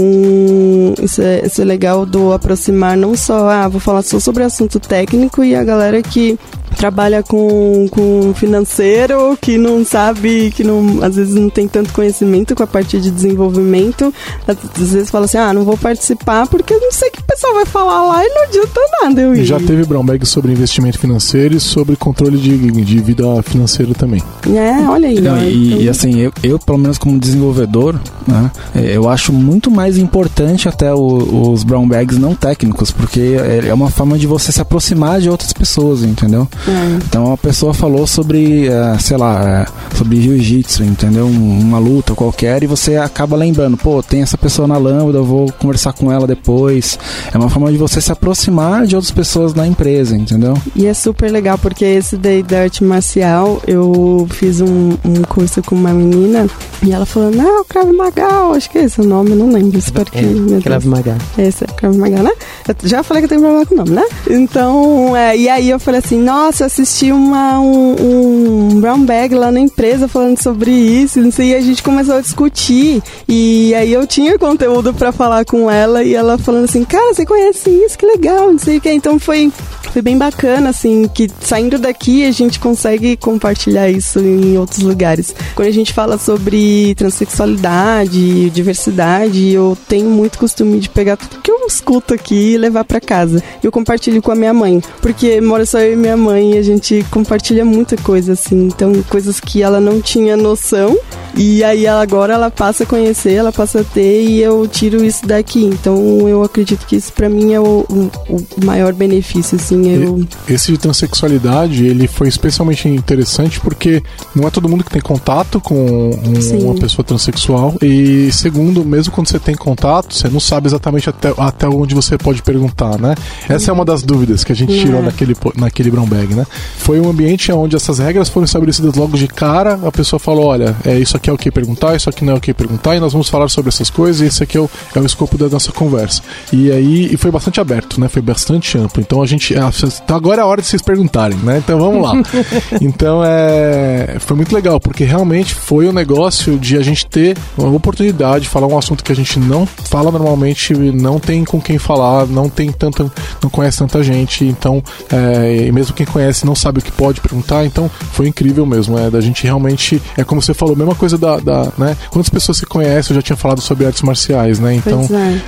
[1.02, 4.78] isso é, isso é legal do aproximar não só, ah, vou falar só sobre assunto
[4.80, 6.38] técnico e a galera que
[6.82, 12.56] trabalha com, com financeiro, que não sabe, que não, às vezes não tem tanto conhecimento
[12.56, 14.12] com a parte de desenvolvimento,
[14.48, 14.56] às
[14.92, 17.66] vezes fala assim, ah, não vou participar porque não sei o que o pessoal vai
[17.66, 19.44] falar lá e não adianta nada eu ir.
[19.44, 24.20] Já teve brown bag sobre investimento financeiro e sobre controle de, de vida financeira também.
[24.52, 25.20] É, olha aí.
[25.20, 25.82] Não, e, então...
[25.82, 27.94] e, assim, eu, eu, pelo menos como desenvolvedor,
[28.26, 33.36] né, é, eu acho muito mais importante até o, os brown bags não técnicos, porque
[33.38, 36.48] é, é uma forma de você se aproximar de outras pessoas, entendeu?
[36.66, 36.71] É.
[37.06, 41.26] Então a pessoa falou sobre, uh, sei lá, uh, sobre jiu-jitsu, entendeu?
[41.26, 45.24] Um, uma luta qualquer e você acaba lembrando, pô, tem essa pessoa na lâmpada, eu
[45.24, 46.98] vou conversar com ela depois.
[47.32, 50.56] É uma forma de você se aproximar de outras pessoas na empresa, entendeu?
[50.74, 55.62] E é super legal porque esse daí da arte marcial, eu fiz um, um curso
[55.62, 56.46] com uma menina
[56.82, 60.10] e ela falou, não, Krav Maga, acho que é esse o nome, não lembro, espero
[60.10, 60.18] que...
[60.18, 61.16] É, Krav Maga.
[61.38, 62.32] Esse é Krav Maga, né?
[62.68, 64.04] Eu já falei que eu tenho problema com o nome, né?
[64.28, 69.34] Então, é, e aí eu falei assim, nossa, nossa, assisti uma, um, um brown bag
[69.34, 73.02] lá na empresa falando sobre isso, não sei, e a gente começou a discutir.
[73.26, 77.24] E aí eu tinha conteúdo para falar com ela e ela falando assim, cara, você
[77.24, 78.90] conhece isso, que legal, não sei o que.
[78.90, 79.50] Então foi
[79.92, 85.34] foi bem bacana, assim, que saindo daqui a gente consegue compartilhar isso em outros lugares.
[85.54, 91.50] Quando a gente fala sobre transexualidade, diversidade, eu tenho muito costume de pegar tudo que
[91.50, 93.42] eu escuto aqui e levar para casa.
[93.62, 96.62] Eu compartilho com a minha mãe, porque mora só eu e minha mãe e a
[96.62, 98.66] gente compartilha muita coisa, assim.
[98.66, 100.98] Então, coisas que ela não tinha noção
[101.34, 105.26] e aí agora ela passa a conhecer, ela passa a ter e eu tiro isso
[105.26, 105.64] daqui.
[105.64, 107.86] Então, eu acredito que isso para mim é o,
[108.28, 110.26] o, maior benefício, assim eu...
[110.48, 114.02] Esse de transexualidade, ele foi especialmente interessante porque
[114.34, 117.74] não é todo mundo que tem contato com um, uma pessoa transexual.
[117.80, 122.18] E segundo, mesmo quando você tem contato, você não sabe exatamente até, até onde você
[122.18, 123.14] pode perguntar, né?
[123.48, 125.04] Essa é uma das dúvidas que a gente tirou é.
[125.04, 126.46] naquele, naquele brown bag, né?
[126.76, 130.76] Foi um ambiente onde essas regras foram estabelecidas logo de cara, a pessoa falou, olha,
[130.84, 133.00] é, isso aqui é o que perguntar, isso aqui não é o que perguntar, e
[133.00, 135.48] nós vamos falar sobre essas coisas, e esse aqui é o, é o escopo da
[135.48, 136.22] nossa conversa.
[136.52, 138.08] E aí, e foi bastante aberto, né?
[138.08, 139.00] Foi bastante amplo.
[139.00, 141.58] Então a gente, então agora é a hora de vocês perguntarem, né?
[141.58, 142.14] Então vamos lá.
[142.80, 147.74] então é, foi muito legal, porque realmente foi um negócio de a gente ter uma
[147.74, 151.78] oportunidade de falar um assunto que a gente não fala normalmente, não tem com quem
[151.78, 153.10] falar, não tem tanta,
[153.42, 157.20] não conhece tanta gente, então, é, e mesmo quem conhece não sabe o que pode
[157.20, 161.11] perguntar, então foi incrível mesmo, é, da gente realmente, é como você falou, mesma coisa
[161.16, 161.96] da, da né?
[162.10, 164.74] Quantas pessoas se conhecem, eu já tinha falado sobre artes marciais, né?
[164.74, 165.06] Então,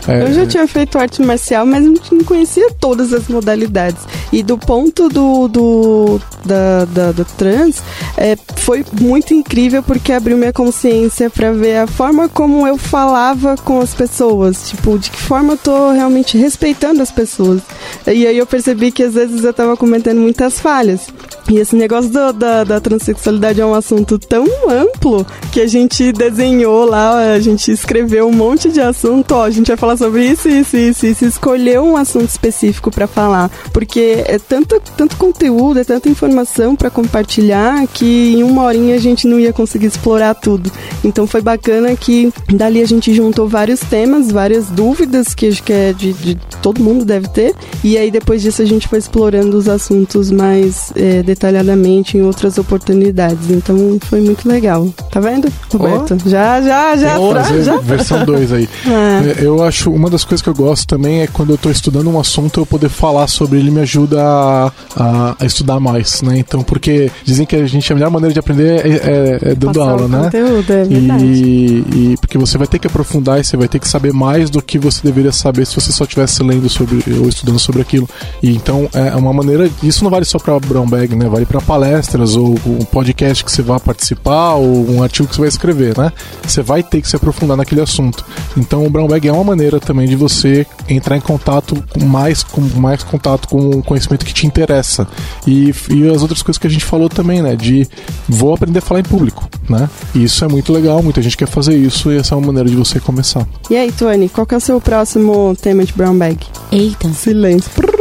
[0.08, 0.22] é.
[0.22, 4.02] eu já tinha feito arte marcial, mas não conhecia todas as modalidades.
[4.32, 7.82] E do ponto do, do da, da, da trans,
[8.16, 13.56] é, foi muito incrível porque abriu minha consciência para ver a forma como eu falava
[13.56, 14.68] com as pessoas.
[14.68, 17.62] Tipo, de que forma eu tô realmente respeitando as pessoas.
[18.06, 21.08] E aí eu percebi que às vezes eu tava cometendo muitas falhas.
[21.50, 26.10] E esse negócio do, da, da transexualidade é um assunto tão amplo que a gente
[26.10, 30.26] desenhou lá, a gente escreveu um monte de assunto, ó, a gente vai falar sobre
[30.26, 35.78] isso, isso, isso, isso, escolheu um assunto específico para falar, porque é tanto, tanto conteúdo,
[35.78, 40.34] é tanta informação para compartilhar que em uma horinha a gente não ia conseguir explorar
[40.34, 40.72] tudo.
[41.04, 45.72] Então foi bacana que dali a gente juntou vários temas, várias dúvidas que acho que
[45.72, 49.56] é de, de todo mundo deve ter, e aí depois disso a gente foi explorando
[49.56, 53.52] os assuntos mais é, detalhadamente em outras oportunidades.
[53.52, 54.92] Então foi muito legal.
[55.12, 56.16] Tá vendo, Roberto?
[56.24, 56.28] Oh.
[56.28, 57.18] Já, já, já.
[57.18, 57.76] Oh, já.
[57.78, 58.68] Versão 2 aí.
[58.94, 59.44] É.
[59.44, 62.18] Eu acho, uma das coisas que eu gosto também é quando eu tô estudando um
[62.18, 66.38] assunto, eu poder falar sobre ele me ajuda a, a, a estudar mais, né?
[66.38, 69.78] Então, porque dizem que a gente, a melhor maneira de aprender é, é, é dando
[69.78, 70.24] Passar aula, né?
[70.24, 71.24] Conteúdo, é verdade.
[71.24, 74.50] E, e, porque você vai ter que aprofundar e você vai ter que saber mais
[74.50, 78.08] do que você deveria saber se você só estivesse lendo sobre ou estudando sobre aquilo.
[78.42, 79.68] E então é uma maneira.
[79.82, 81.28] Isso não vale só para brown bag, né?
[81.28, 85.40] Vale para palestras ou um podcast que você vai participar ou um artigo que você
[85.40, 86.12] vai escrever, né?
[86.46, 88.24] Você vai ter que se aprofundar naquele assunto.
[88.56, 92.42] Então o brown bag é uma maneira também de você entrar em contato com mais
[92.42, 95.06] com mais contato com o conhecimento que te interessa.
[95.46, 97.56] E, e as outras coisas que a gente falou também, né?
[97.56, 97.86] De
[98.28, 99.88] vou aprender a falar em público, né?
[100.14, 102.68] E isso é muito legal, muita gente quer fazer isso e essa é uma maneira
[102.68, 103.46] de você começar.
[103.70, 106.38] E aí, Tony, qual que é o seu próximo tema de brown bag?
[106.70, 107.12] Eita.
[107.12, 107.93] Silêncio.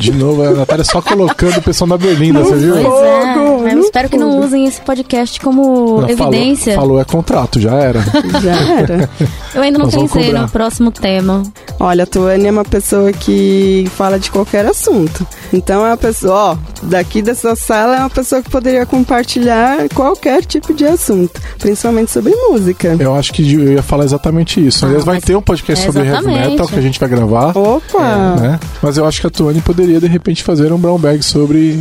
[0.00, 2.74] De novo, a Natália só colocando o pessoal na berlinda, você viu?
[2.74, 3.74] Pois é.
[3.74, 6.74] Eu espero que não usem esse podcast como não, evidência.
[6.74, 8.00] Falou, falou, é contrato, já era.
[8.40, 9.10] Já era.
[9.54, 11.42] Eu ainda não Nós pensei no próximo tema.
[11.78, 15.26] Olha, a Tuane é uma pessoa que fala de qualquer assunto.
[15.52, 20.44] Então é uma pessoa, ó, daqui dessa sala é uma pessoa que poderia compartilhar qualquer
[20.44, 22.96] tipo de assunto, principalmente sobre música.
[22.98, 24.86] Eu acho que eu ia falar exatamente isso.
[24.86, 27.56] Aliás, ah, vai ter um podcast é sobre heavy metal que a gente vai gravar.
[27.56, 28.36] Opa!
[28.38, 28.60] É, né?
[28.80, 31.78] Mas eu acho que a Tuane poderia de repente fazer um brown bag sobre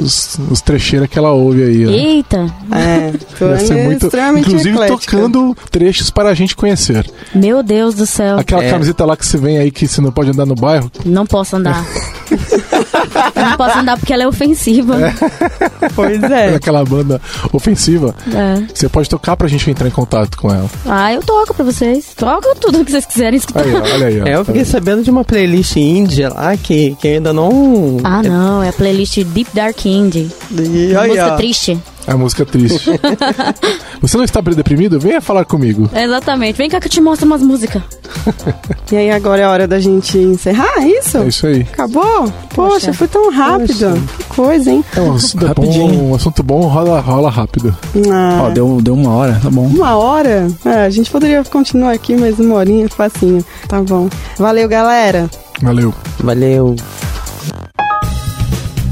[0.00, 1.84] os, os trecheiros que ela ouve aí.
[1.84, 1.92] Né?
[1.92, 2.54] Eita!
[2.70, 4.06] É, ser muito,
[4.38, 4.98] inclusive eclética.
[4.98, 7.04] tocando trechos para a gente conhecer.
[7.34, 8.38] Meu Deus do céu.
[8.38, 8.70] Aquela é.
[8.70, 10.90] camiseta lá que você vem aí que você não pode andar no bairro.
[11.04, 11.84] Não posso andar.
[13.34, 14.96] Eu não posso andar porque ela é ofensiva.
[15.00, 15.88] É.
[15.94, 16.54] Pois é.
[16.54, 17.20] Aquela banda
[17.52, 18.14] ofensiva.
[18.32, 18.62] É.
[18.72, 20.68] Você pode tocar pra gente entrar em contato com ela.
[20.86, 22.12] Ah, eu toco pra vocês.
[22.16, 23.64] Toco tudo que vocês quiserem escutar.
[23.64, 24.26] Aí, olha aí, ó.
[24.26, 27.98] É, eu fiquei sabendo de uma playlist índia lá que, que ainda não.
[28.04, 28.62] Ah, não.
[28.62, 30.30] É a playlist Deep Dark Indie.
[30.50, 31.78] E, música triste.
[32.06, 32.90] A música triste.
[34.00, 34.98] Você não está deprimido?
[34.98, 35.88] Venha falar comigo.
[35.94, 36.56] Exatamente.
[36.56, 37.82] Vem cá que eu te mostro umas músicas.
[38.90, 41.18] e aí agora é hora da gente encerrar, é isso?
[41.18, 41.60] É isso aí.
[41.72, 42.32] Acabou?
[42.68, 43.90] Poxa, Poxa foi tão rápido.
[43.90, 44.02] Poxa.
[44.18, 44.84] Que coisa, hein?
[44.96, 45.88] É um assunto Rapidinho.
[45.88, 47.76] bom, um assunto bom rola, rola rápido.
[48.10, 48.42] Ah.
[48.44, 49.66] Ó, deu, deu uma hora, tá bom.
[49.66, 50.46] Uma hora?
[50.64, 53.44] É, a gente poderia continuar aqui mais uma horinha, facinho.
[53.68, 54.08] Tá bom.
[54.38, 55.28] Valeu, galera.
[55.60, 55.92] Valeu.
[56.20, 56.76] Valeu.